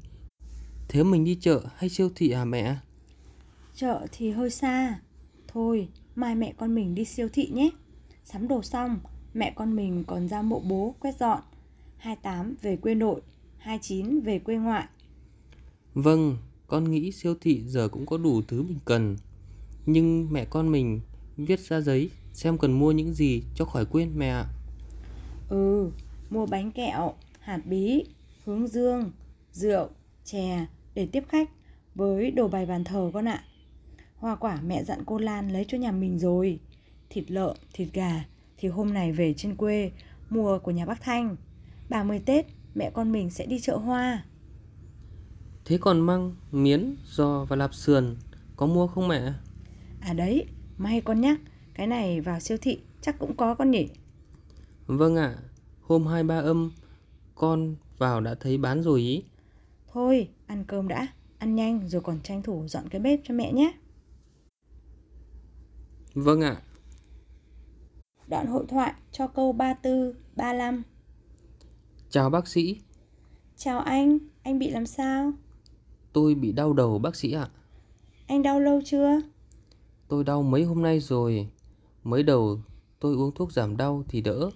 [0.88, 2.76] Thế mình đi chợ hay siêu thị à mẹ?
[3.74, 5.00] Chợ thì hơi xa.
[5.48, 7.70] Thôi, mai mẹ con mình đi siêu thị nhé.
[8.24, 8.98] Sắm đồ xong,
[9.34, 11.40] mẹ con mình còn ra mộ bố quét dọn.
[11.96, 13.20] 28 về quê nội,
[13.58, 14.86] 29 về quê ngoại.
[15.94, 16.36] Vâng,
[16.66, 19.16] con nghĩ siêu thị giờ cũng có đủ thứ mình cần.
[19.86, 21.00] Nhưng mẹ con mình
[21.36, 24.46] viết ra giấy xem cần mua những gì cho khỏi quên mẹ ạ.
[25.48, 25.90] Ừ,
[26.30, 28.04] mua bánh kẹo, hạt bí,
[28.44, 29.10] hướng dương,
[29.52, 29.88] rượu,
[30.24, 31.50] chè để tiếp khách
[31.94, 33.44] với đồ bày bàn thờ con ạ.
[34.16, 36.60] Hoa quả mẹ dặn cô Lan lấy cho nhà mình rồi.
[37.10, 38.24] Thịt lợn, thịt gà
[38.58, 39.90] thì hôm này về trên quê
[40.30, 41.36] mua của nhà bác Thanh.
[41.88, 44.24] 30 Tết mẹ con mình sẽ đi chợ hoa.
[45.64, 48.16] Thế còn măng, miến, giò và lạp sườn
[48.56, 49.32] có mua không mẹ?
[50.00, 50.46] À đấy,
[50.78, 51.40] may con nhắc,
[51.74, 53.88] cái này vào siêu thị chắc cũng có con nhỉ.
[54.86, 55.36] Vâng ạ,
[55.80, 56.70] hôm 23 âm
[57.34, 59.22] con vào đã thấy bán rồi ý.
[59.92, 61.06] Thôi, ăn cơm đã,
[61.38, 63.72] ăn nhanh rồi còn tranh thủ dọn cái bếp cho mẹ nhé.
[66.14, 66.62] Vâng ạ.
[68.28, 70.82] Đoạn hội thoại cho câu 34, 35.
[72.10, 72.80] Chào bác sĩ,
[73.56, 75.32] Chào anh, anh bị làm sao?
[76.12, 77.48] tôi bị đau đầu bác sĩ ạ.
[78.26, 79.20] Anh đau lâu chưa?
[80.08, 81.48] Tôi đau mấy hôm nay rồi.
[82.04, 82.60] Mới đầu
[83.00, 84.50] tôi uống thuốc giảm đau thì đỡ.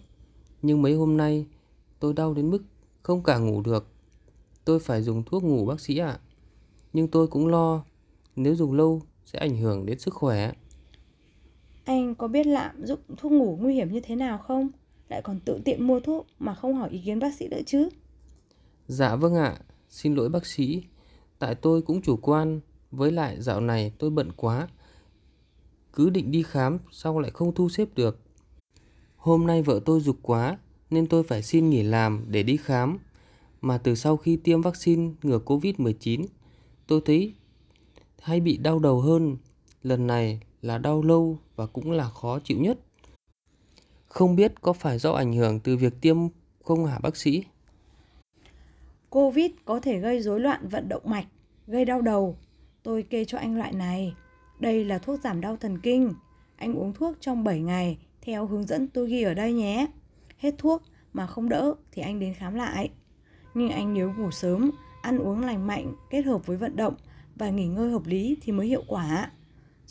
[0.63, 1.47] Nhưng mấy hôm nay
[2.01, 2.63] tôi đau đến mức
[3.03, 3.87] không cả ngủ được.
[4.65, 6.19] Tôi phải dùng thuốc ngủ bác sĩ ạ.
[6.93, 7.85] Nhưng tôi cũng lo
[8.37, 10.53] nếu dùng lâu sẽ ảnh hưởng đến sức khỏe.
[11.85, 14.69] Anh có biết lạm dụng thuốc ngủ nguy hiểm như thế nào không?
[15.09, 17.89] Lại còn tự tiện mua thuốc mà không hỏi ý kiến bác sĩ nữa chứ?
[18.87, 20.83] Dạ vâng ạ, xin lỗi bác sĩ.
[21.39, 24.69] Tại tôi cũng chủ quan, với lại dạo này tôi bận quá.
[25.93, 28.21] Cứ định đi khám xong lại không thu xếp được.
[29.17, 30.59] Hôm nay vợ tôi giục quá
[30.91, 32.99] nên tôi phải xin nghỉ làm để đi khám.
[33.61, 36.25] Mà từ sau khi tiêm vaccine ngừa Covid-19,
[36.87, 37.35] tôi thấy
[38.23, 39.37] hay bị đau đầu hơn.
[39.83, 42.79] Lần này là đau lâu và cũng là khó chịu nhất.
[44.07, 46.17] Không biết có phải do ảnh hưởng từ việc tiêm
[46.65, 47.45] không hả bác sĩ?
[49.11, 51.27] Covid có thể gây rối loạn vận động mạch,
[51.67, 52.37] gây đau đầu.
[52.83, 54.15] Tôi kê cho anh loại này.
[54.61, 56.15] Đây là thuốc giảm đau thần kinh.
[56.57, 59.87] Anh uống thuốc trong 7 ngày theo hướng dẫn tôi ghi ở đây nhé.
[60.39, 62.91] Hết thuốc mà không đỡ thì anh đến khám lại.
[63.55, 64.71] Nhưng anh nhớ ngủ sớm,
[65.03, 66.95] ăn uống lành mạnh kết hợp với vận động
[67.37, 69.31] và nghỉ ngơi hợp lý thì mới hiệu quả.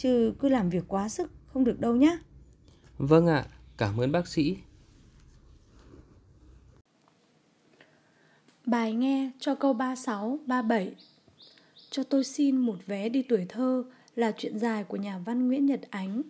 [0.02, 2.18] Chứ cứ làm việc quá sức không được đâu nhé.
[2.98, 3.46] Vâng ạ,
[3.78, 4.58] cảm ơn bác sĩ.
[8.66, 10.96] Bài nghe cho câu 36, 37
[11.90, 13.84] Cho tôi xin một vé đi tuổi thơ
[14.16, 16.22] là chuyện dài của nhà văn Nguyễn Nhật Ánh.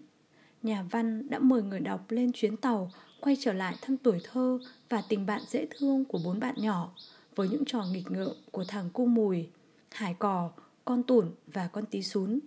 [0.63, 4.59] Nhà văn đã mời người đọc lên chuyến tàu quay trở lại thăm tuổi thơ
[4.89, 6.91] và tình bạn dễ thương của bốn bạn nhỏ
[7.35, 9.49] với những trò nghịch ngợm của thằng cu mùi,
[9.91, 10.51] hải cò,
[10.85, 12.39] con tủn và con tí sún.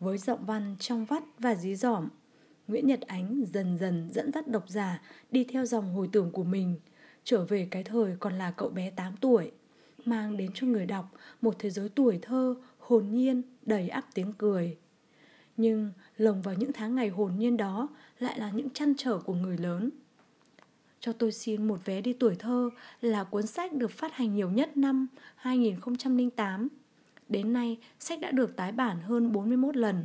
[0.00, 2.08] Với giọng văn trong vắt và dí dỏm,
[2.68, 6.44] Nguyễn Nhật Ánh dần dần dẫn dắt độc giả đi theo dòng hồi tưởng của
[6.44, 6.80] mình,
[7.24, 9.50] trở về cái thời còn là cậu bé 8 tuổi,
[10.04, 14.32] mang đến cho người đọc một thế giới tuổi thơ hồn nhiên, đầy ắp tiếng
[14.32, 14.76] cười.
[15.56, 19.34] Nhưng lồng vào những tháng ngày hồn nhiên đó lại là những chăn trở của
[19.34, 19.90] người lớn.
[21.00, 24.50] Cho tôi xin một vé đi tuổi thơ là cuốn sách được phát hành nhiều
[24.50, 25.06] nhất năm
[25.36, 26.68] 2008.
[27.28, 30.04] Đến nay, sách đã được tái bản hơn 41 lần.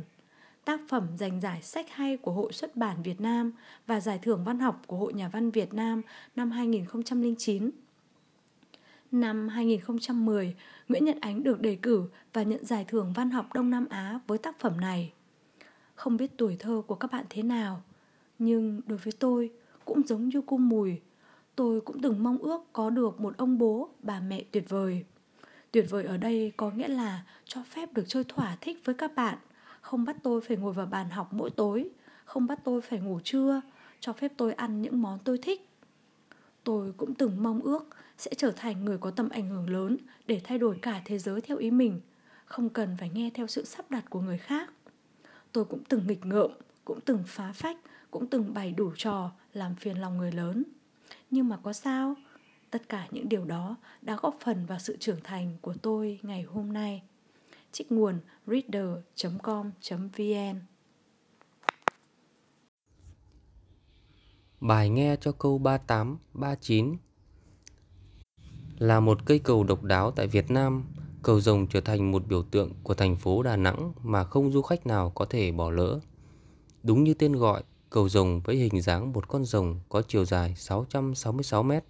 [0.64, 3.52] Tác phẩm giành giải sách hay của Hội xuất bản Việt Nam
[3.86, 6.02] và giải thưởng văn học của Hội Nhà văn Việt Nam
[6.36, 7.70] năm 2009.
[9.12, 10.54] Năm 2010,
[10.88, 14.20] Nguyễn Nhật Ánh được đề cử và nhận giải thưởng văn học Đông Nam Á
[14.26, 15.12] với tác phẩm này.
[15.94, 17.82] Không biết tuổi thơ của các bạn thế nào,
[18.38, 19.50] nhưng đối với tôi
[19.84, 21.00] cũng giống như cung mùi.
[21.56, 25.04] Tôi cũng từng mong ước có được một ông bố, bà mẹ tuyệt vời.
[25.74, 29.14] Tuyệt vời ở đây có nghĩa là cho phép được chơi thỏa thích với các
[29.14, 29.38] bạn,
[29.80, 31.88] không bắt tôi phải ngồi vào bàn học mỗi tối,
[32.24, 33.60] không bắt tôi phải ngủ trưa,
[34.00, 35.68] cho phép tôi ăn những món tôi thích.
[36.64, 37.86] Tôi cũng từng mong ước
[38.18, 41.40] sẽ trở thành người có tầm ảnh hưởng lớn để thay đổi cả thế giới
[41.40, 42.00] theo ý mình,
[42.44, 44.72] không cần phải nghe theo sự sắp đặt của người khác.
[45.52, 46.50] Tôi cũng từng nghịch ngợm,
[46.84, 47.76] cũng từng phá phách,
[48.10, 50.64] cũng từng bày đủ trò làm phiền lòng người lớn.
[51.30, 52.14] Nhưng mà có sao?
[52.74, 56.42] Tất cả những điều đó đã góp phần vào sự trưởng thành của tôi ngày
[56.42, 57.02] hôm nay.
[57.72, 59.00] Trích nguồn reader.com.vn
[64.60, 66.96] Bài nghe cho câu 38, 39
[68.78, 70.84] Là một cây cầu độc đáo tại Việt Nam,
[71.22, 74.62] cầu rồng trở thành một biểu tượng của thành phố Đà Nẵng mà không du
[74.62, 76.00] khách nào có thể bỏ lỡ.
[76.82, 80.54] Đúng như tên gọi, cầu rồng với hình dáng một con rồng có chiều dài
[80.56, 81.84] 666 mét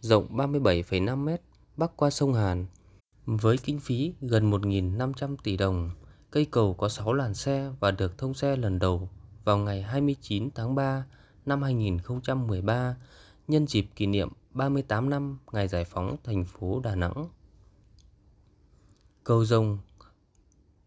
[0.00, 1.38] rộng 37,5m,
[1.76, 2.66] bắc qua sông Hàn.
[3.26, 5.90] Với kinh phí gần 1.500 tỷ đồng,
[6.30, 9.08] cây cầu có 6 làn xe và được thông xe lần đầu
[9.44, 11.04] vào ngày 29 tháng 3
[11.46, 12.96] năm 2013
[13.48, 17.28] nhân dịp kỷ niệm 38 năm ngày giải phóng thành phố Đà Nẵng.
[19.24, 19.78] Cầu Rồng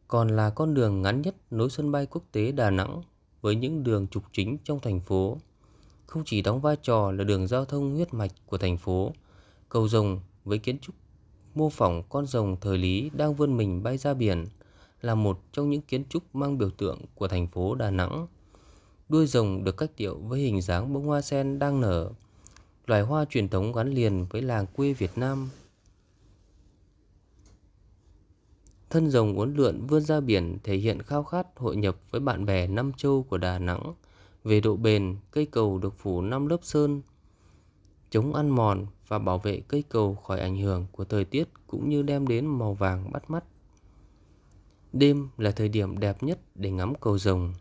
[0.08, 3.02] còn là con đường ngắn nhất nối sân bay quốc tế Đà Nẵng
[3.42, 5.38] với những đường trục chính trong thành phố.
[6.10, 9.14] Không chỉ đóng vai trò là đường giao thông huyết mạch của thành phố,
[9.70, 10.96] cầu rồng với kiến trúc
[11.56, 14.46] mô phỏng con rồng thời Lý đang vươn mình bay ra biển
[15.02, 18.28] là một trong những kiến trúc mang biểu tượng của thành phố Đà Nẵng.
[19.10, 22.12] Đuôi rồng được cách điệu với hình dáng bông hoa sen đang nở,
[22.86, 25.50] loài hoa truyền thống gắn liền với làng quê Việt Nam.
[28.90, 32.46] Thân rồng uốn lượn vươn ra biển thể hiện khao khát hội nhập với bạn
[32.46, 33.94] bè năm châu của Đà Nẵng.
[34.44, 37.02] Về độ bền, cây cầu được phủ 5 lớp sơn,
[38.10, 41.90] chống ăn mòn và bảo vệ cây cầu khỏi ảnh hưởng của thời tiết cũng
[41.90, 43.44] như đem đến màu vàng bắt mắt.
[44.94, 47.54] Đêm là thời điểm đẹp nhất để ngắm cầu rồng.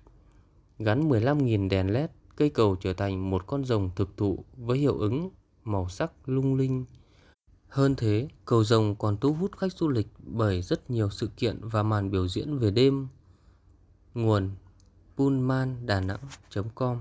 [0.79, 4.99] Gắn 15.000 đèn led, cây cầu trở thành một con rồng thực thụ với hiệu
[4.99, 5.31] ứng
[5.65, 6.85] màu sắc lung linh.
[7.69, 11.59] Hơn thế, cầu rồng còn thu hút khách du lịch bởi rất nhiều sự kiện
[11.63, 13.09] và màn biểu diễn về đêm.
[14.15, 14.51] Nguồn
[15.19, 17.01] pullmandanang.com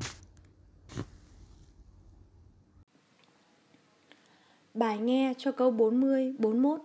[4.74, 6.82] Bài nghe cho câu 40, 41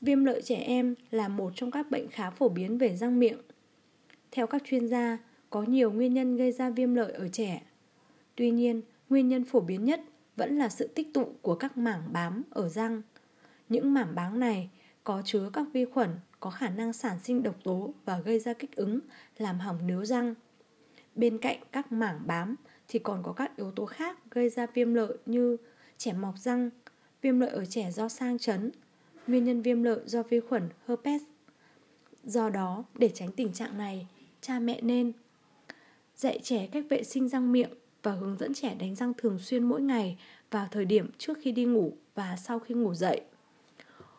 [0.00, 3.38] Viêm lợi trẻ em là một trong các bệnh khá phổ biến về răng miệng.
[4.32, 5.18] Theo các chuyên gia,
[5.50, 7.62] có nhiều nguyên nhân gây ra viêm lợi ở trẻ.
[8.34, 10.00] Tuy nhiên, nguyên nhân phổ biến nhất
[10.36, 13.02] vẫn là sự tích tụ của các mảng bám ở răng.
[13.68, 14.70] Những mảng bám này
[15.08, 18.52] có chứa các vi khuẩn có khả năng sản sinh độc tố và gây ra
[18.52, 19.00] kích ứng,
[19.38, 20.34] làm hỏng nướu răng.
[21.14, 22.54] Bên cạnh các mảng bám
[22.88, 25.56] thì còn có các yếu tố khác gây ra viêm lợi như
[25.98, 26.70] trẻ mọc răng,
[27.22, 28.70] viêm lợi ở trẻ do sang chấn,
[29.26, 31.22] nguyên nhân viêm lợi do vi khuẩn herpes.
[32.24, 34.06] Do đó, để tránh tình trạng này,
[34.40, 35.12] cha mẹ nên
[36.16, 37.70] dạy trẻ cách vệ sinh răng miệng
[38.02, 40.18] và hướng dẫn trẻ đánh răng thường xuyên mỗi ngày
[40.50, 43.20] vào thời điểm trước khi đi ngủ và sau khi ngủ dậy.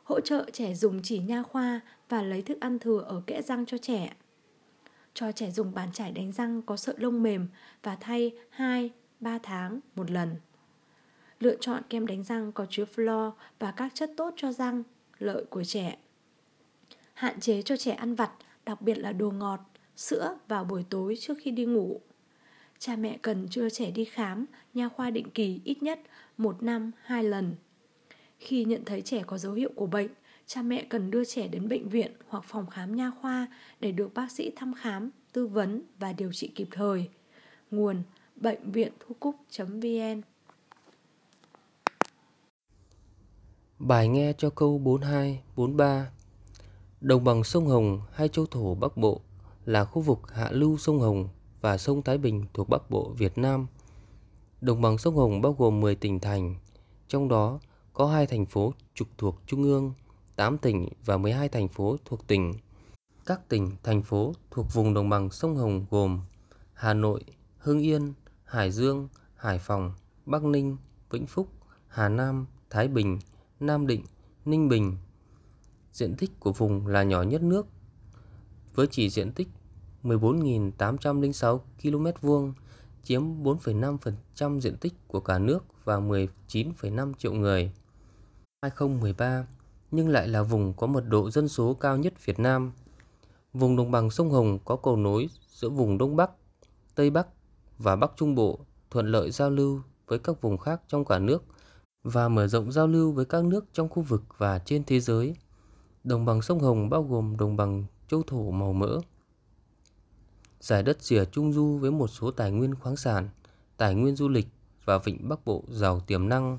[0.09, 3.65] Hỗ trợ trẻ dùng chỉ nha khoa và lấy thức ăn thừa ở kẽ răng
[3.65, 4.13] cho trẻ.
[5.13, 7.47] Cho trẻ dùng bàn chải đánh răng có sợi lông mềm
[7.83, 8.89] và thay 2-3
[9.43, 10.35] tháng một lần.
[11.39, 14.83] Lựa chọn kem đánh răng có chứa flo và các chất tốt cho răng,
[15.19, 15.97] lợi của trẻ.
[17.13, 18.31] Hạn chế cho trẻ ăn vặt,
[18.65, 19.59] đặc biệt là đồ ngọt,
[19.95, 22.01] sữa vào buổi tối trước khi đi ngủ.
[22.79, 25.99] Cha mẹ cần đưa trẻ đi khám, nha khoa định kỳ ít nhất
[26.37, 27.55] một năm hai lần.
[28.39, 30.09] Khi nhận thấy trẻ có dấu hiệu của bệnh,
[30.45, 33.47] cha mẹ cần đưa trẻ đến bệnh viện hoặc phòng khám nha khoa
[33.79, 37.09] để được bác sĩ thăm khám, tư vấn và điều trị kịp thời.
[37.71, 38.03] Nguồn
[38.35, 40.21] bệnh viện thu cúc.vn
[43.79, 46.11] Bài nghe cho câu 42, 43
[47.01, 49.21] Đồng bằng sông Hồng hay châu thổ Bắc Bộ
[49.65, 51.29] là khu vực hạ lưu sông Hồng
[51.61, 53.67] và sông Thái Bình thuộc Bắc Bộ Việt Nam.
[54.61, 56.55] Đồng bằng sông Hồng bao gồm 10 tỉnh thành,
[57.07, 57.59] trong đó
[57.99, 59.93] có hai thành phố trực thuộc Trung ương,
[60.35, 62.53] 8 tỉnh và 12 thành phố thuộc tỉnh.
[63.25, 66.21] Các tỉnh, thành phố thuộc vùng đồng bằng sông Hồng gồm
[66.73, 67.23] Hà Nội,
[67.57, 68.13] Hưng Yên,
[68.45, 69.93] Hải Dương, Hải Phòng,
[70.25, 70.77] Bắc Ninh,
[71.09, 71.47] Vĩnh Phúc,
[71.87, 73.19] Hà Nam, Thái Bình,
[73.59, 74.03] Nam Định,
[74.45, 74.97] Ninh Bình.
[75.93, 77.67] Diện tích của vùng là nhỏ nhất nước
[78.75, 79.47] với chỉ diện tích
[80.03, 82.53] 14.806 km vuông,
[83.03, 87.71] chiếm 4,5% diện tích của cả nước và 19,5 triệu người.
[88.61, 89.45] 2013
[89.91, 92.71] nhưng lại là vùng có mật độ dân số cao nhất Việt Nam.
[93.53, 96.31] Vùng đồng bằng sông Hồng có cầu nối giữa vùng Đông Bắc,
[96.95, 97.27] Tây Bắc
[97.77, 101.43] và Bắc Trung Bộ, thuận lợi giao lưu với các vùng khác trong cả nước
[102.03, 105.35] và mở rộng giao lưu với các nước trong khu vực và trên thế giới.
[106.03, 108.99] Đồng bằng sông Hồng bao gồm đồng bằng châu thổ màu mỡ,
[110.59, 113.29] giải đất rìa trung du với một số tài nguyên khoáng sản,
[113.77, 114.47] tài nguyên du lịch
[114.85, 116.57] và Vịnh Bắc Bộ giàu tiềm năng.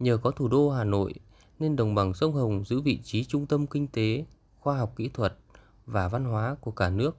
[0.00, 1.14] Nhờ có thủ đô Hà Nội
[1.58, 4.24] nên đồng bằng sông Hồng giữ vị trí trung tâm kinh tế,
[4.58, 5.36] khoa học kỹ thuật
[5.86, 7.16] và văn hóa của cả nước.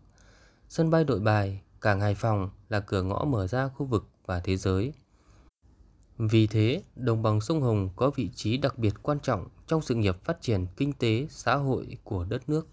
[0.69, 4.39] Sân bay Nội Bài, cảng Hải Phòng là cửa ngõ mở ra khu vực và
[4.39, 4.93] thế giới.
[6.17, 9.95] Vì thế, đồng bằng sông Hồng có vị trí đặc biệt quan trọng trong sự
[9.95, 12.67] nghiệp phát triển kinh tế, xã hội của đất nước.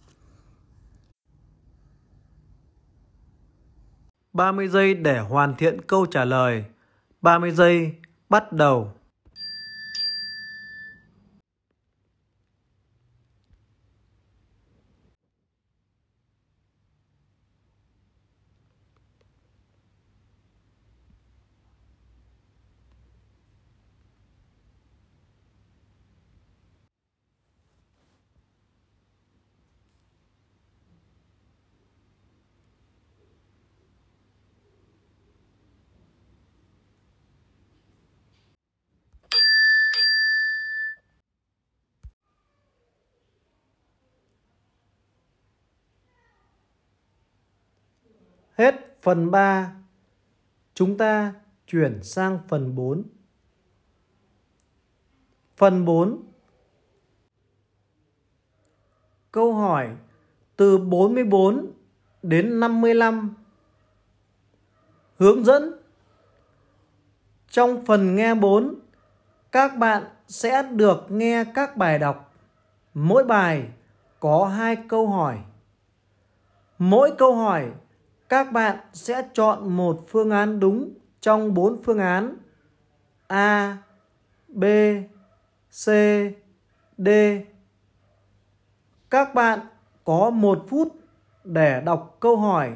[4.32, 6.64] 30 giây để hoàn thiện câu trả lời.
[7.22, 7.92] 30 giây,
[8.28, 8.92] bắt đầu.
[48.58, 49.72] Hết phần 3.
[50.74, 51.34] Chúng ta
[51.66, 53.02] chuyển sang phần 4.
[55.56, 56.22] Phần 4.
[59.32, 59.96] Câu hỏi
[60.56, 61.72] từ 44
[62.22, 63.34] đến 55.
[65.16, 65.72] Hướng dẫn.
[67.50, 68.74] Trong phần nghe 4,
[69.52, 72.34] các bạn sẽ được nghe các bài đọc.
[72.94, 73.68] Mỗi bài
[74.20, 75.38] có hai câu hỏi.
[76.78, 77.72] Mỗi câu hỏi
[78.28, 82.36] các bạn sẽ chọn một phương án đúng trong bốn phương án
[83.26, 83.78] A,
[84.48, 84.64] B,
[85.70, 85.86] C,
[86.98, 87.08] D.
[89.10, 89.60] Các bạn
[90.04, 90.94] có một phút
[91.44, 92.72] để đọc câu hỏi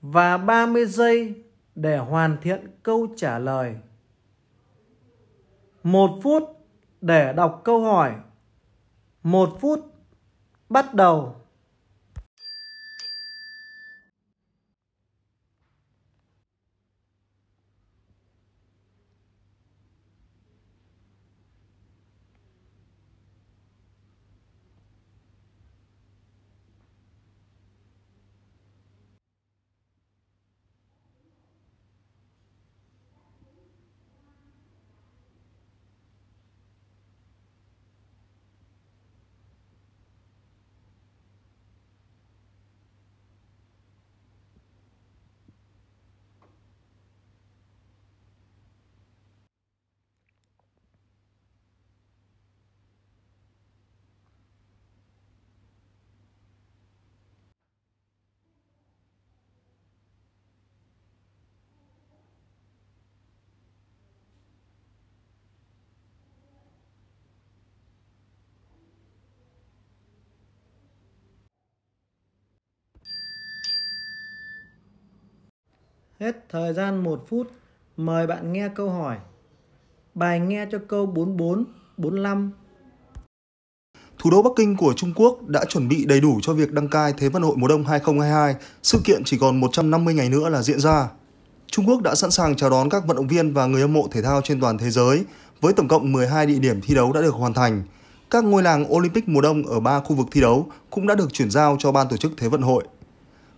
[0.00, 1.44] và 30 giây
[1.74, 3.76] để hoàn thiện câu trả lời.
[5.82, 6.42] Một phút
[7.00, 8.14] để đọc câu hỏi.
[9.22, 9.80] Một phút
[10.68, 11.34] bắt đầu.
[76.20, 77.50] Hết thời gian 1 phút,
[77.96, 79.16] mời bạn nghe câu hỏi.
[80.14, 81.64] Bài nghe cho câu 44,
[81.96, 82.50] 45.
[84.18, 86.88] Thủ đô Bắc Kinh của Trung Quốc đã chuẩn bị đầy đủ cho việc đăng
[86.88, 88.54] cai Thế vận hội mùa đông 2022.
[88.82, 91.08] Sự kiện chỉ còn 150 ngày nữa là diễn ra.
[91.66, 94.08] Trung Quốc đã sẵn sàng chào đón các vận động viên và người hâm mộ
[94.10, 95.24] thể thao trên toàn thế giới,
[95.60, 97.82] với tổng cộng 12 địa điểm thi đấu đã được hoàn thành.
[98.30, 101.32] Các ngôi làng Olympic mùa đông ở ba khu vực thi đấu cũng đã được
[101.32, 102.84] chuyển giao cho ban tổ chức Thế vận hội.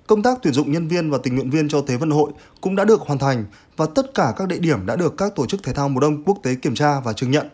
[0.09, 2.77] Công tác tuyển dụng nhân viên và tình nguyện viên cho Thế vận hội cũng
[2.77, 3.45] đã được hoàn thành
[3.77, 6.25] và tất cả các địa điểm đã được các tổ chức thể thao mùa đông
[6.25, 7.49] quốc tế kiểm tra và chứng nhận.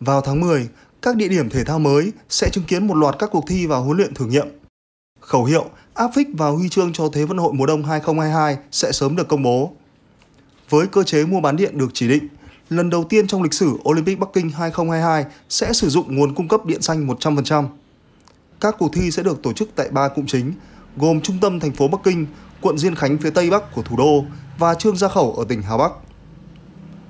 [0.00, 0.68] Vào tháng 10,
[1.02, 3.76] các địa điểm thể thao mới sẽ chứng kiến một loạt các cuộc thi và
[3.76, 4.48] huấn luyện thử nghiệm.
[5.20, 5.64] Khẩu hiệu,
[5.94, 9.28] áp phích và huy chương cho Thế vận hội mùa đông 2022 sẽ sớm được
[9.28, 9.72] công bố.
[10.70, 12.28] Với cơ chế mua bán điện được chỉ định,
[12.70, 16.48] lần đầu tiên trong lịch sử Olympic Bắc Kinh 2022 sẽ sử dụng nguồn cung
[16.48, 17.66] cấp điện xanh 100%.
[18.60, 20.52] Các cuộc thi sẽ được tổ chức tại ba cụm chính,
[20.96, 22.26] gồm trung tâm thành phố Bắc Kinh,
[22.60, 24.24] quận Diên Khánh phía tây bắc của thủ đô
[24.58, 25.92] và Trương Gia Khẩu ở tỉnh Hà Bắc.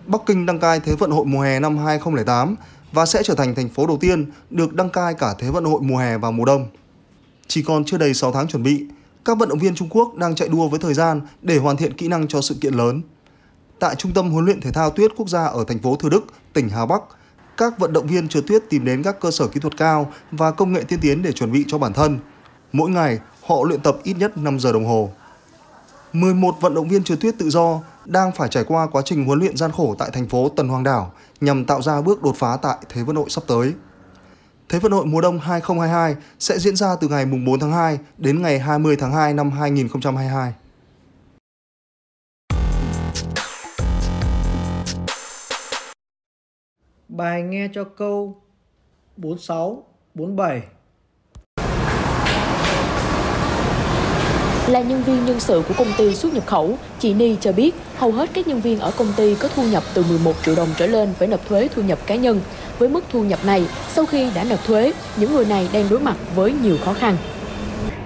[0.07, 2.57] Bắc Kinh đăng cai Thế vận hội mùa hè năm 2008
[2.93, 5.80] và sẽ trở thành thành phố đầu tiên được đăng cai cả Thế vận hội
[5.82, 6.66] mùa hè và mùa đông.
[7.47, 8.87] Chỉ còn chưa đầy 6 tháng chuẩn bị,
[9.24, 11.97] các vận động viên Trung Quốc đang chạy đua với thời gian để hoàn thiện
[11.97, 13.03] kỹ năng cho sự kiện lớn.
[13.78, 16.26] Tại Trung tâm huấn luyện thể thao tuyết quốc gia ở thành phố Thừa Đức,
[16.53, 17.03] tỉnh Hà Bắc,
[17.57, 20.51] các vận động viên trượt tuyết tìm đến các cơ sở kỹ thuật cao và
[20.51, 22.18] công nghệ tiên tiến để chuẩn bị cho bản thân.
[22.72, 25.11] Mỗi ngày, họ luyện tập ít nhất 5 giờ đồng hồ.
[26.12, 29.38] 11 vận động viên trượt tuyết tự do đang phải trải qua quá trình huấn
[29.38, 32.57] luyện gian khổ tại thành phố Tần Hoàng Đảo nhằm tạo ra bước đột phá
[32.62, 33.72] tại Thế vận hội sắp tới.
[34.68, 38.42] Thế vận hội mùa đông 2022 sẽ diễn ra từ ngày 4 tháng 2 đến
[38.42, 40.53] ngày 20 tháng 2 năm 2022.
[47.09, 48.36] Bài nghe cho câu
[49.16, 49.84] 46,
[50.14, 50.62] 47
[54.67, 57.75] Là nhân viên nhân sự của công ty xuất nhập khẩu, chị Ni cho biết
[57.97, 60.69] hầu hết các nhân viên ở công ty có thu nhập từ 11 triệu đồng
[60.79, 62.41] trở lên phải nộp thuế thu nhập cá nhân.
[62.79, 66.01] Với mức thu nhập này, sau khi đã nộp thuế, những người này đang đối
[66.01, 67.17] mặt với nhiều khó khăn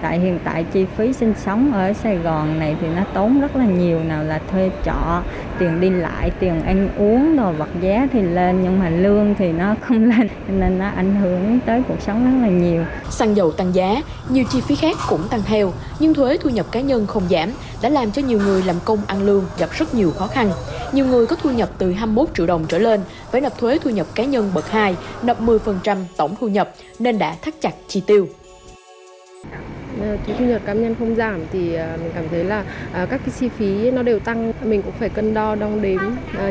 [0.03, 3.57] tại hiện tại chi phí sinh sống ở Sài Gòn này thì nó tốn rất
[3.57, 5.23] là nhiều nào là thuê trọ
[5.59, 9.53] tiền đi lại tiền ăn uống đồ vật giá thì lên nhưng mà lương thì
[9.53, 13.53] nó không lên nên nó ảnh hưởng tới cuộc sống rất là nhiều xăng dầu
[13.53, 17.07] tăng giá nhiều chi phí khác cũng tăng theo nhưng thuế thu nhập cá nhân
[17.07, 17.51] không giảm
[17.83, 20.51] đã làm cho nhiều người làm công ăn lương gặp rất nhiều khó khăn
[20.93, 23.91] nhiều người có thu nhập từ 21 triệu đồng trở lên phải nộp thuế thu
[23.91, 28.03] nhập cá nhân bậc 2, nộp 10% tổng thu nhập nên đã thắt chặt chi
[28.07, 28.29] tiêu.
[30.01, 33.07] Ờ, thuế thu nhập cá nhân không giảm thì ờ, mình cảm thấy là ờ,
[33.11, 36.01] các cái chi phí nó đều tăng mình cũng phải cân đo đong đếm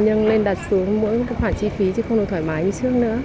[0.02, 2.72] nhân lên đặt xuống mỗi cái khoản chi phí chứ không được thoải mái như
[2.72, 3.18] trước nữa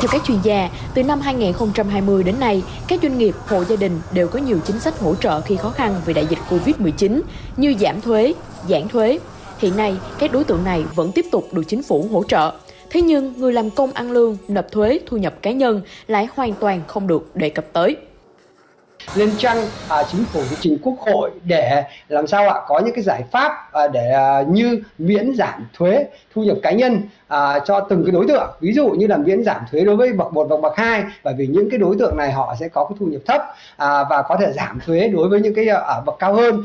[0.00, 4.00] theo các chuyên gia, từ năm 2020 đến nay, các doanh nghiệp, hộ gia đình
[4.12, 7.20] đều có nhiều chính sách hỗ trợ khi khó khăn vì đại dịch Covid-19
[7.56, 8.34] như giảm thuế,
[8.68, 9.18] giãn thuế.
[9.58, 12.52] Hiện nay, các đối tượng này vẫn tiếp tục được chính phủ hỗ trợ.
[12.90, 16.52] Thế nhưng, người làm công ăn lương, nộp thuế, thu nhập cá nhân lại hoàn
[16.52, 17.96] toàn không được đề cập tới
[19.14, 23.04] lên chăng à, chính phủ trình quốc hội để làm sao ạ có những cái
[23.04, 27.80] giải pháp à, để à, như miễn giảm thuế thu nhập cá nhân à, cho
[27.80, 28.50] từng cái đối tượng.
[28.60, 31.34] Ví dụ như là miễn giảm thuế đối với bậc một và bậc hai bởi
[31.38, 33.42] vì những cái đối tượng này họ sẽ có cái thu nhập thấp
[33.76, 36.64] à, và có thể giảm thuế đối với những cái à, ở bậc cao hơn.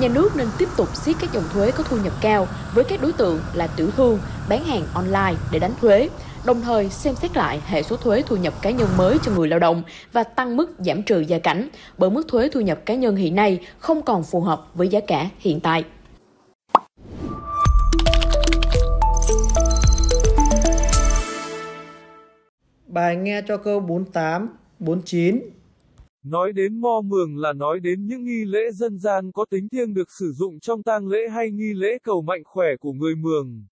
[0.00, 3.02] Nhà nước nên tiếp tục siết các dòng thuế có thu nhập cao với các
[3.02, 4.18] đối tượng là tiểu thương,
[4.48, 6.08] bán hàng online để đánh thuế
[6.44, 9.48] đồng thời xem xét lại hệ số thuế thu nhập cá nhân mới cho người
[9.48, 9.82] lao động
[10.12, 11.68] và tăng mức giảm trừ gia cảnh,
[11.98, 15.00] bởi mức thuế thu nhập cá nhân hiện nay không còn phù hợp với giá
[15.00, 15.84] cả hiện tại.
[22.86, 25.40] Bài nghe cho câu 48, 49.
[26.22, 29.94] Nói đến mo mường là nói đến những nghi lễ dân gian có tính thiêng
[29.94, 33.66] được sử dụng trong tang lễ hay nghi lễ cầu mạnh khỏe của người mường.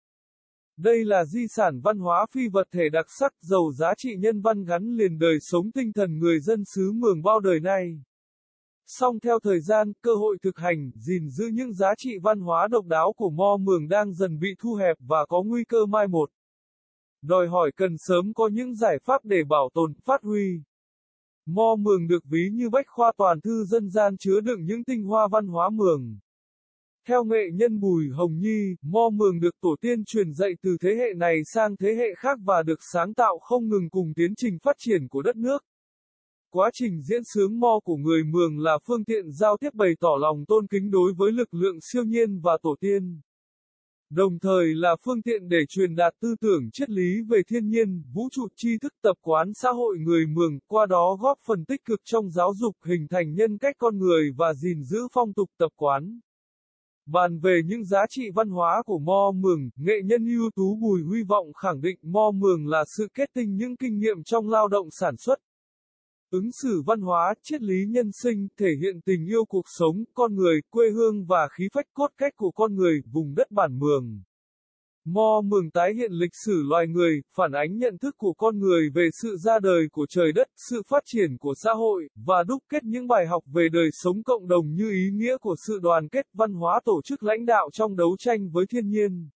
[0.76, 4.40] Đây là di sản văn hóa phi vật thể đặc sắc giàu giá trị nhân
[4.40, 8.04] văn gắn liền đời sống tinh thần người dân xứ Mường bao đời nay.
[8.86, 12.68] Song theo thời gian, cơ hội thực hành, gìn giữ những giá trị văn hóa
[12.68, 16.08] độc đáo của Mo Mường đang dần bị thu hẹp và có nguy cơ mai
[16.08, 16.30] một.
[17.22, 20.62] Đòi hỏi cần sớm có những giải pháp để bảo tồn, phát huy.
[21.46, 25.04] Mo Mường được ví như bách khoa toàn thư dân gian chứa đựng những tinh
[25.04, 26.18] hoa văn hóa Mường.
[27.08, 30.94] Theo nghệ nhân Bùi Hồng Nhi, mo mường được tổ tiên truyền dạy từ thế
[30.94, 34.58] hệ này sang thế hệ khác và được sáng tạo không ngừng cùng tiến trình
[34.62, 35.64] phát triển của đất nước.
[36.50, 40.08] Quá trình diễn sướng mo của người mường là phương tiện giao tiếp bày tỏ
[40.20, 43.20] lòng tôn kính đối với lực lượng siêu nhiên và tổ tiên.
[44.10, 48.02] Đồng thời là phương tiện để truyền đạt tư tưởng triết lý về thiên nhiên,
[48.12, 51.84] vũ trụ tri thức tập quán xã hội người mường, qua đó góp phần tích
[51.84, 55.50] cực trong giáo dục hình thành nhân cách con người và gìn giữ phong tục
[55.58, 56.20] tập quán.
[57.06, 61.02] Bàn về những giá trị văn hóa của Mo Mường, nghệ nhân ưu tú Bùi
[61.02, 64.68] Huy Vọng khẳng định Mo Mường là sự kết tinh những kinh nghiệm trong lao
[64.68, 65.38] động sản xuất.
[66.30, 70.34] Ứng xử văn hóa, triết lý nhân sinh, thể hiện tình yêu cuộc sống, con
[70.34, 74.22] người, quê hương và khí phách cốt cách của con người, vùng đất bản mường.
[75.08, 78.90] Mo mường tái hiện lịch sử loài người, phản ánh nhận thức của con người
[78.94, 82.62] về sự ra đời của trời đất, sự phát triển của xã hội, và đúc
[82.68, 86.08] kết những bài học về đời sống cộng đồng như ý nghĩa của sự đoàn
[86.08, 89.30] kết văn hóa tổ chức lãnh đạo trong đấu tranh với thiên nhiên.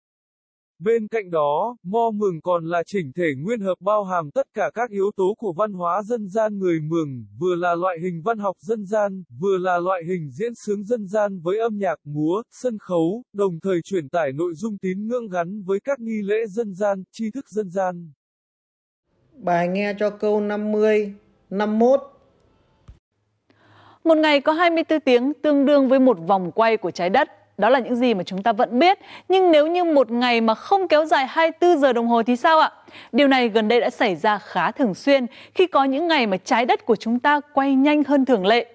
[0.80, 4.72] Bên cạnh đó, mo mường còn là chỉnh thể nguyên hợp bao hàm tất cả
[4.74, 8.38] các yếu tố của văn hóa dân gian người mường, vừa là loại hình văn
[8.38, 12.44] học dân gian, vừa là loại hình diễn sướng dân gian với âm nhạc, múa,
[12.52, 16.46] sân khấu, đồng thời truyền tải nội dung tín ngưỡng gắn với các nghi lễ
[16.48, 18.12] dân gian, tri thức dân gian.
[19.34, 21.14] Bài nghe cho câu 50,
[21.50, 22.02] 51.
[24.04, 27.30] Một ngày có 24 tiếng tương đương với một vòng quay của trái đất.
[27.58, 29.00] Đó là những gì mà chúng ta vẫn biết.
[29.30, 32.60] Nhưng nếu như một ngày mà không kéo dài 24 giờ đồng hồ thì sao
[32.60, 32.72] ạ?
[33.12, 36.38] Điều này gần đây đã xảy ra khá thường xuyên khi có những ngày mà
[36.38, 38.66] trái đất của chúng ta quay nhanh hơn thường lệ.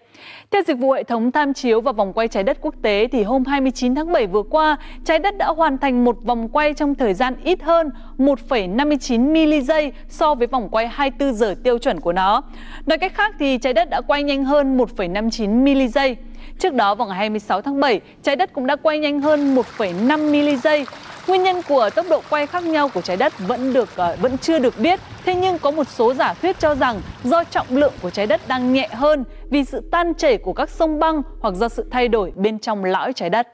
[0.50, 3.22] Theo dịch vụ hệ thống tham chiếu và vòng quay trái đất quốc tế thì
[3.22, 6.94] hôm 29 tháng 7 vừa qua, trái đất đã hoàn thành một vòng quay trong
[6.94, 12.00] thời gian ít hơn 1,59 mili giây so với vòng quay 24 giờ tiêu chuẩn
[12.00, 12.42] của nó.
[12.86, 16.16] Nói cách khác thì trái đất đã quay nhanh hơn 1,59 mili giây.
[16.58, 20.30] Trước đó vào ngày 26 tháng 7, trái đất cũng đã quay nhanh hơn 1,5
[20.30, 20.86] mili giây.
[21.26, 24.38] Nguyên nhân của tốc độ quay khác nhau của trái đất vẫn được uh, vẫn
[24.38, 25.00] chưa được biết.
[25.24, 28.40] Thế nhưng có một số giả thuyết cho rằng do trọng lượng của trái đất
[28.48, 32.08] đang nhẹ hơn vì sự tan chảy của các sông băng hoặc do sự thay
[32.08, 33.48] đổi bên trong lõi trái đất.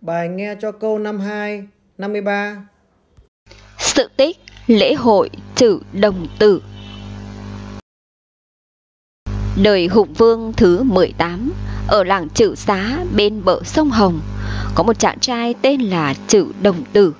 [0.00, 1.62] Bài nghe cho câu 52,
[1.98, 2.56] 53.
[3.78, 4.36] Sự tích
[4.66, 6.62] lễ hội trừ đồng tử
[9.62, 11.52] Đời hùng vương thứ 18
[11.88, 14.20] Ở làng chữ xá bên bờ sông Hồng
[14.74, 17.14] Có một chàng trai tên là chữ đồng tử.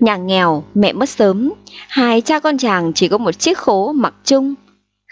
[0.00, 1.52] Nhà nghèo, mẹ mất sớm
[1.88, 4.54] Hai cha con chàng chỉ có một chiếc khố mặc chung.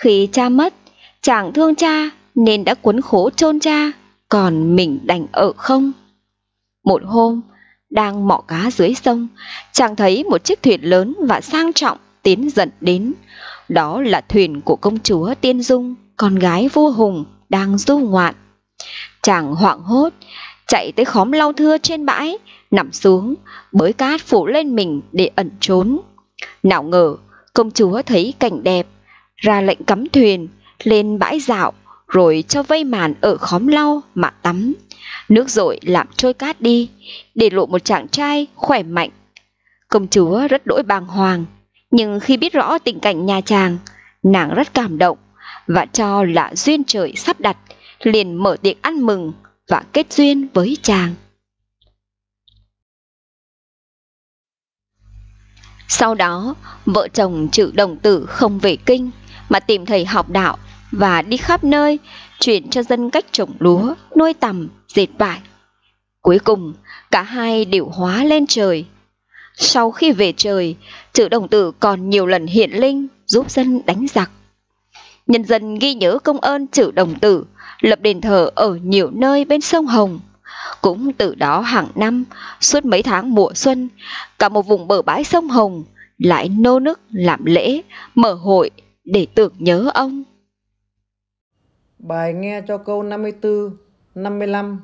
[0.02, 0.74] Khi cha mất,
[1.22, 3.92] chàng thương cha Nên đã cuốn khố chôn cha
[4.28, 5.92] Còn mình đành ở không.
[6.84, 7.40] Một hôm,
[7.90, 9.28] đang mọ cá dưới sông,
[9.72, 13.12] chàng thấy một chiếc thuyền lớn và sang trọng tiến dần đến.
[13.68, 18.34] Đó là thuyền của công chúa Tiên Dung, con gái vua Hùng đang du ngoạn.
[19.22, 20.12] Chàng hoảng hốt,
[20.66, 22.38] chạy tới khóm lau thưa trên bãi,
[22.70, 23.34] nằm xuống,
[23.72, 26.00] bới cát phủ lên mình để ẩn trốn.
[26.62, 27.16] Nào ngờ,
[27.54, 28.86] công chúa thấy cảnh đẹp,
[29.36, 30.48] ra lệnh cắm thuyền,
[30.82, 31.72] lên bãi dạo,
[32.08, 34.74] rồi cho vây màn ở khóm lau mà tắm.
[35.28, 36.90] Nước rội làm trôi cát đi,
[37.34, 39.10] để lộ một chàng trai khỏe mạnh.
[39.88, 41.44] Công chúa rất đỗi bàng hoàng,
[41.90, 43.78] nhưng khi biết rõ tình cảnh nhà chàng,
[44.22, 45.18] nàng rất cảm động
[45.68, 47.56] và cho là duyên trời sắp đặt,
[48.02, 49.32] liền mở tiệc ăn mừng
[49.68, 51.14] và kết duyên với chàng.
[55.88, 56.54] Sau đó,
[56.86, 59.10] vợ chồng chữ đồng tử không về kinh
[59.48, 60.58] mà tìm thầy học đạo
[60.92, 61.98] và đi khắp nơi
[62.40, 65.40] chuyển cho dân cách trồng lúa, nuôi tầm, dệt vải.
[66.20, 66.74] Cuối cùng,
[67.10, 68.84] cả hai đều hóa lên trời.
[69.54, 70.76] Sau khi về trời,
[71.12, 74.30] chữ đồng tử còn nhiều lần hiện linh giúp dân đánh giặc.
[75.28, 77.44] Nhân dân ghi nhớ công ơn chữ đồng tử,
[77.80, 80.20] lập đền thờ ở nhiều nơi bên sông Hồng.
[80.82, 82.24] Cũng từ đó hàng năm,
[82.60, 83.88] suốt mấy tháng mùa xuân,
[84.38, 85.84] cả một vùng bờ bãi sông Hồng
[86.18, 87.82] lại nô nức làm lễ,
[88.14, 88.70] mở hội
[89.04, 90.22] để tưởng nhớ ông.
[91.98, 93.76] Bài nghe cho câu 54,
[94.14, 94.80] 55.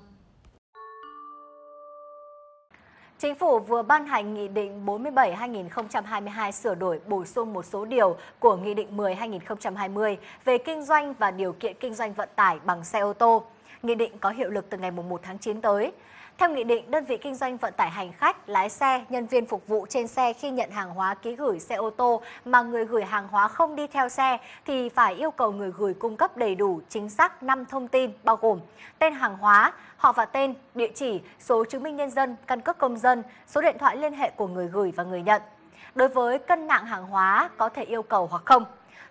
[3.24, 8.16] Chính phủ vừa ban hành Nghị định 47-2022 sửa đổi bổ sung một số điều
[8.38, 12.84] của Nghị định 10-2020 về kinh doanh và điều kiện kinh doanh vận tải bằng
[12.84, 13.42] xe ô tô.
[13.82, 15.92] Nghị định có hiệu lực từ ngày 1 tháng 9 tới.
[16.38, 19.46] Theo nghị định, đơn vị kinh doanh vận tải hành khách, lái xe, nhân viên
[19.46, 22.84] phục vụ trên xe khi nhận hàng hóa ký gửi xe ô tô mà người
[22.84, 26.36] gửi hàng hóa không đi theo xe thì phải yêu cầu người gửi cung cấp
[26.36, 28.60] đầy đủ chính xác 5 thông tin bao gồm
[28.98, 32.78] tên hàng hóa, họ và tên, địa chỉ, số chứng minh nhân dân, căn cước
[32.78, 35.42] công dân, số điện thoại liên hệ của người gửi và người nhận.
[35.94, 38.64] Đối với cân nặng hàng hóa có thể yêu cầu hoặc không.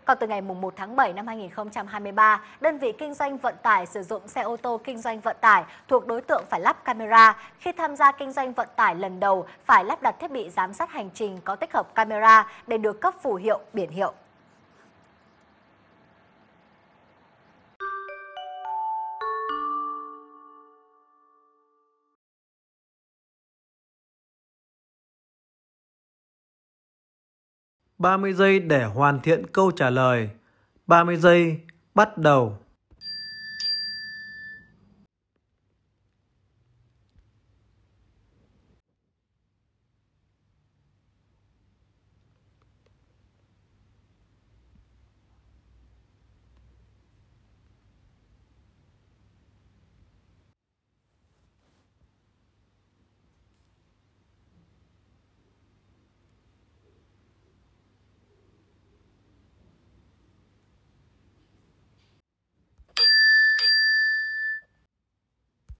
[0.06, 4.04] Còn từ ngày 1 tháng 7 năm 2023, đơn vị kinh doanh vận tải sử
[4.04, 7.38] dụng xe ô tô kinh doanh vận tải thuộc đối tượng phải lắp camera.
[7.60, 10.74] Khi tham gia kinh doanh vận tải lần đầu, phải lắp đặt thiết bị giám
[10.74, 14.14] sát hành trình có tích hợp camera để được cấp phù hiệu, biển hiệu.
[28.04, 30.30] Ba mươi giây để hoàn thiện câu trả lời.
[30.88, 31.58] 30 giây
[31.96, 32.58] bắt đầu.